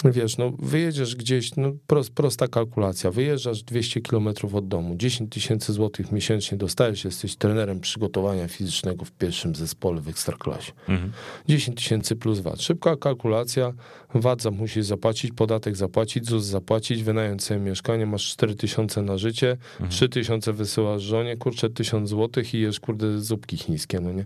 [0.04, 5.72] wiesz, no wyjedziesz gdzieś, no prost, prosta kalkulacja, wyjeżdżasz 200 kilometrów od domu, 10 tysięcy
[5.72, 10.72] złotych miesięcznie dostajesz, jesteś trenerem przygotowania fizycznego w pierwszym zespole w Ekstraklasie.
[10.88, 11.12] Mhm.
[11.48, 12.62] 10 tysięcy plus VAT.
[12.62, 13.72] Szybka kalkulacja,
[14.14, 19.50] VAT musisz zapłacić, podatek zapłacić, ZUS zapłacić, wynająć sobie mieszkanie, masz 4 tysiące na życie,
[19.50, 19.90] mhm.
[19.90, 24.24] 3 tysiące wysyłasz żonie, kurczę, 1000 złotych i jesz, kurde, zupki chińskie, no nie?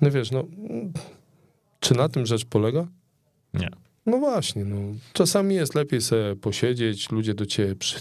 [0.00, 0.44] No wiesz, no,
[1.80, 2.86] czy na tym rzecz polega?
[3.54, 3.87] Nie.
[4.08, 4.76] No właśnie, no.
[5.12, 8.00] czasami jest lepiej sobie posiedzieć, ludzie do ciebie przy...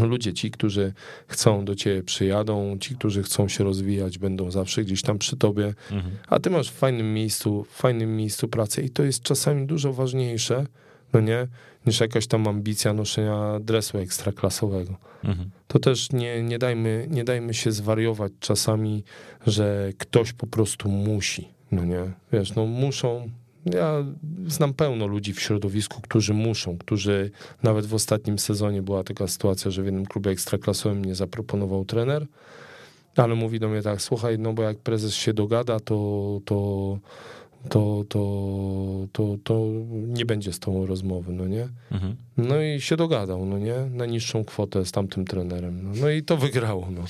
[0.00, 0.92] Ludzie ci, którzy
[1.28, 5.74] chcą do ciebie przyjadą, ci, którzy chcą się rozwijać, będą zawsze gdzieś tam przy tobie,
[5.92, 6.16] mhm.
[6.28, 9.92] a ty masz w fajnym miejscu, w fajnym miejscu pracy i to jest czasami dużo
[9.92, 10.66] ważniejsze,
[11.12, 11.46] no nie,
[11.86, 14.96] niż jakaś tam ambicja noszenia dresu ekstraklasowego.
[15.24, 15.50] Mhm.
[15.68, 19.04] To też nie, nie, dajmy, nie dajmy się zwariować czasami,
[19.46, 23.30] że ktoś po prostu musi, no nie, wiesz, no muszą,
[23.74, 24.04] ja
[24.46, 27.30] znam pełno ludzi w środowisku, którzy muszą, którzy
[27.62, 32.26] nawet w ostatnim sezonie była taka sytuacja, że w jednym klubie ekstraklasowym mnie zaproponował trener,
[33.16, 36.98] ale mówi do mnie tak, słuchaj, no bo jak prezes się dogada, to, to,
[37.68, 41.68] to, to, to, to nie będzie z tą rozmowy, no nie?
[41.92, 42.16] Mhm.
[42.36, 43.74] No i się dogadał, no nie?
[43.90, 45.82] Na niższą kwotę z tamtym trenerem.
[45.82, 47.04] No, no i to wygrało, no.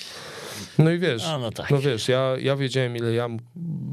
[0.78, 1.70] No i wiesz, A, no, tak.
[1.70, 3.28] no, wiesz, ja, ja wiedziałem, ile ja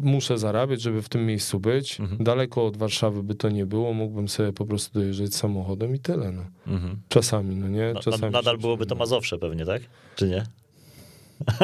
[0.02, 2.00] muszę zarabiać, żeby w tym miejscu być.
[2.00, 2.24] Mhm.
[2.24, 6.32] Daleko od Warszawy by to nie było, mógłbym sobie po prostu dojeżdżać samochodem i tyle,
[6.32, 6.46] no.
[6.68, 7.02] Mhm.
[7.10, 7.94] Czasami, no nie?
[8.02, 9.82] Czasami na, nadal byłoby to Mazowsze pewnie, tak?
[10.16, 10.44] Czy nie?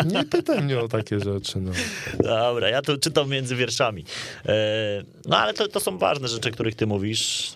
[0.06, 1.62] Nie pytaj mnie o takie rzeczy.
[1.62, 1.72] No.
[2.30, 4.06] Dobra, ja tu czytam między wierszami.
[4.46, 7.54] E, no ale to, to są ważne rzeczy, których ty mówisz.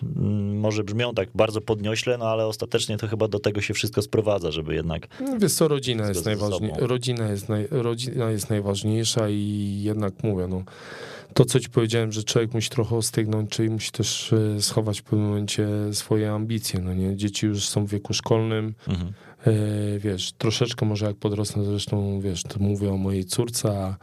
[0.64, 4.50] Może brzmią tak bardzo podniośle, no ale ostatecznie to chyba do tego się wszystko sprowadza,
[4.50, 5.06] żeby jednak...
[5.20, 6.76] No, wiesz co, rodzina jest, najważniejsza.
[6.80, 7.68] rodzina, jest naj...
[7.70, 10.62] rodzina jest najważniejsza i jednak mówię, no
[11.34, 15.02] to, co ci powiedziałem, że człowiek musi trochę ostygnąć, czyli musi też e, schować w
[15.02, 17.16] pewnym momencie swoje ambicje, no nie?
[17.16, 19.12] Dzieci już są w wieku szkolnym, mhm.
[19.46, 23.96] E, wiesz, troszeczkę może jak podrosnę, zresztą, wiesz, to mówię o mojej córce, a,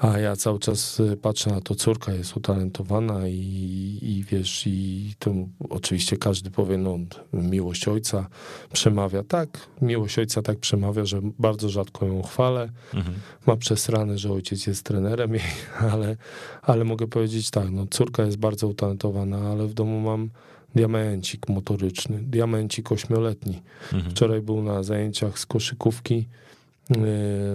[0.00, 5.14] a ja cały czas e, patrzę na to, córka jest utalentowana i, i wiesz, i
[5.18, 5.34] to
[5.70, 6.98] oczywiście każdy powie, no
[7.32, 8.28] miłość ojca
[8.72, 9.22] przemawia.
[9.22, 12.68] Tak, miłość ojca tak przemawia, że bardzo rzadko ją chwalę.
[12.94, 13.16] Mhm.
[13.46, 15.42] Ma przesrane, że ojciec jest trenerem, jej,
[15.92, 16.16] ale,
[16.62, 20.30] ale mogę powiedzieć tak, no córka jest bardzo utalentowana, ale w domu mam
[20.74, 23.62] diamencik motoryczny, diamencik ośmioletni.
[23.92, 24.10] Mhm.
[24.10, 26.28] Wczoraj był na zajęciach z koszykówki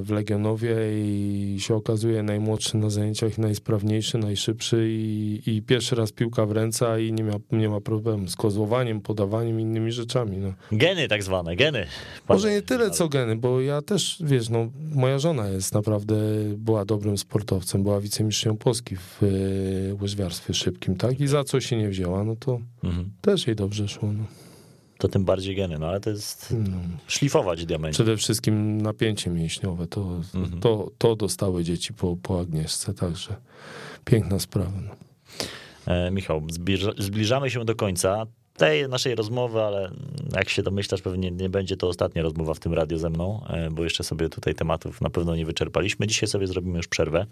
[0.02, 6.46] w Legionowie i się okazuje najmłodszy na zajęciach, najsprawniejszy, najszybszy i, i pierwszy raz piłka
[6.46, 10.38] w ręce i nie ma, nie ma problemu z kozłowaniem, podawaniem innymi rzeczami.
[10.38, 10.54] No.
[10.72, 11.88] Geny tak zwane, geny.
[12.30, 16.16] Może nie tyle co geny, bo ja też, wiesz, no, moja żona jest naprawdę,
[16.58, 21.20] była dobrym sportowcem, była wicemistrzem Polski w y, łyżwiarstwie szybkim, tak?
[21.20, 23.12] I za co się nie wzięła, no to mhm.
[23.22, 24.14] też jej dobrze szło.
[24.14, 24.24] No
[25.02, 26.78] to tym bardziej geny, no ale to jest no.
[27.08, 27.94] szlifować diamenty.
[27.94, 30.60] Przede wszystkim napięcie mięśniowe, to, mhm.
[30.60, 33.36] to, to dostały dzieci po, po Agnieszce, także
[34.06, 34.72] piękna sprawa.
[34.86, 34.96] No.
[35.94, 38.26] E, Michał, zbliża, zbliżamy się do końca
[38.58, 39.92] tej naszej rozmowy, ale
[40.36, 43.70] jak się domyślasz, pewnie nie będzie to ostatnia rozmowa w tym radiu ze mną, e,
[43.72, 46.08] bo jeszcze sobie tutaj tematów na pewno nie wyczerpaliśmy.
[46.08, 47.26] Dzisiaj sobie zrobimy już przerwę,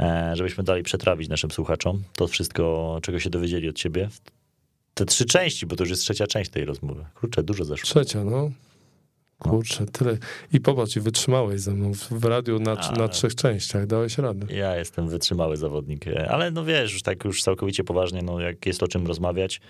[0.00, 4.08] e, żebyśmy dali przetrawić naszym słuchaczom to wszystko, czego się dowiedzieli od ciebie
[4.94, 7.04] te trzy części, bo to już jest trzecia część tej rozmowy.
[7.14, 7.86] Kurczę, dużo zeszło.
[7.86, 8.50] Trzecia, no.
[9.38, 10.18] Kurczę, tyle.
[10.52, 14.54] I popatrz, i wytrzymałeś ze mną w radiu na, na trzech częściach, dałeś radę.
[14.54, 18.82] Ja jestem wytrzymały zawodnik, ale no wiesz, już tak już całkowicie poważnie, no jak jest
[18.82, 19.60] o czym rozmawiać,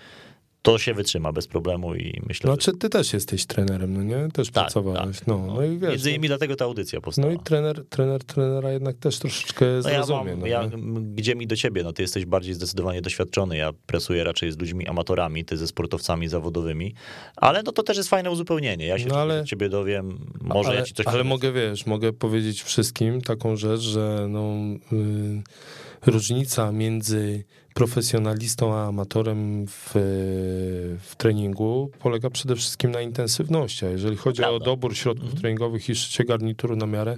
[0.63, 4.29] to się wytrzyma bez problemu i myślę, No, czy ty też jesteś trenerem, no nie?
[4.33, 5.17] Też Tak, pracowałeś.
[5.19, 5.27] tak.
[5.27, 5.89] No, no, i wiesz.
[5.89, 7.27] Między no- innymi dlatego ta audycja powstała.
[7.27, 10.31] No i trener, trener trenera jednak też troszeczkę No ja zrozumie.
[10.31, 10.69] mam, no ja,
[11.15, 11.83] gdzie mi do ciebie?
[11.83, 13.57] No ty jesteś bardziej zdecydowanie doświadczony.
[13.57, 16.93] Ja pracuję raczej z ludźmi amatorami, ty ze sportowcami zawodowymi,
[17.35, 18.85] ale no to też jest fajne uzupełnienie.
[18.85, 21.27] Ja się No no, ale- ciebie dowiem, może ale, ja ci coś Ale powiem.
[21.27, 24.53] mogę, wiesz, mogę powiedzieć wszystkim taką rzecz, że no,
[24.93, 25.41] y,
[26.05, 27.43] różnica między
[27.73, 29.91] profesjonalistą a amatorem w,
[30.99, 33.85] w treningu polega przede wszystkim na intensywności.
[33.85, 34.65] A jeżeli chodzi o Prawda.
[34.65, 35.41] dobór środków Mhm.
[35.41, 37.15] treningowych i szycie garnituru na miarę,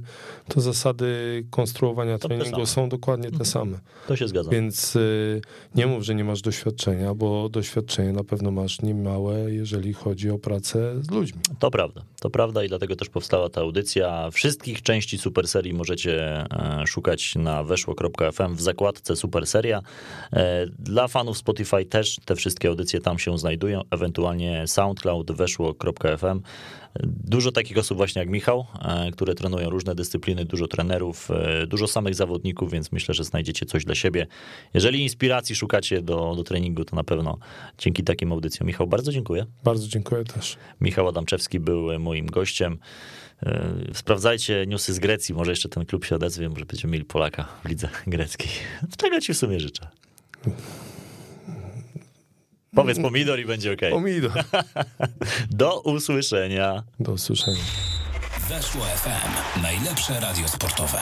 [0.48, 1.06] to zasady
[1.50, 3.46] konstruowania te treningu są dokładnie te Mhm.
[3.46, 3.80] same.
[4.08, 4.50] To się zgadza.
[4.52, 5.42] Więc y,
[5.76, 10.38] nie mów, że nie masz doświadczenia, bo doświadczenie na pewno masz niemałe, jeżeli chodzi o
[10.40, 11.40] pracę z ludźmi.
[11.60, 14.30] To prawda, to prawda i dlatego też powstała ta audycja.
[14.32, 19.82] Wszystkich części Super Serii możecie e, szukać na weszło.fm w zakładce Super Seria.
[20.34, 20.45] E,
[20.80, 26.42] Dla fanów Spotify też te wszystkie audycje tam się znajdują, ewentualnie SoundCloud, weszło.fm.
[27.04, 31.88] Dużo takich osób właśnie jak Michał, e, które trenują różne dyscypliny, dużo trenerów, e, dużo
[31.88, 34.28] samych zawodników, więc myślę, że znajdziecie coś dla siebie.
[34.74, 37.38] Jeżeli inspiracji szukacie do, do treningu, to na pewno
[37.78, 38.68] dzięki takim audycjom.
[38.68, 39.46] Michał, bardzo dziękuję.
[39.64, 40.58] Bardzo dziękuję też.
[40.82, 42.80] Michał Adamczewski był moim gościem.
[43.44, 47.48] E, Sprawdzajcie newsy z Grecji, może jeszcze ten klub się odezwie, może będziemy mieli Polaka
[47.66, 48.50] w lidze greckiej.
[48.98, 49.88] Tego ci w sumie życzę.
[52.76, 53.82] Powiedz pomidor i będzie ok.
[53.92, 54.32] Pomidor.
[55.50, 56.84] Do usłyszenia.
[57.00, 57.64] Do usłyszenia.
[58.50, 59.62] Weszło FM.
[59.62, 61.00] Najlepsze radio sportowe.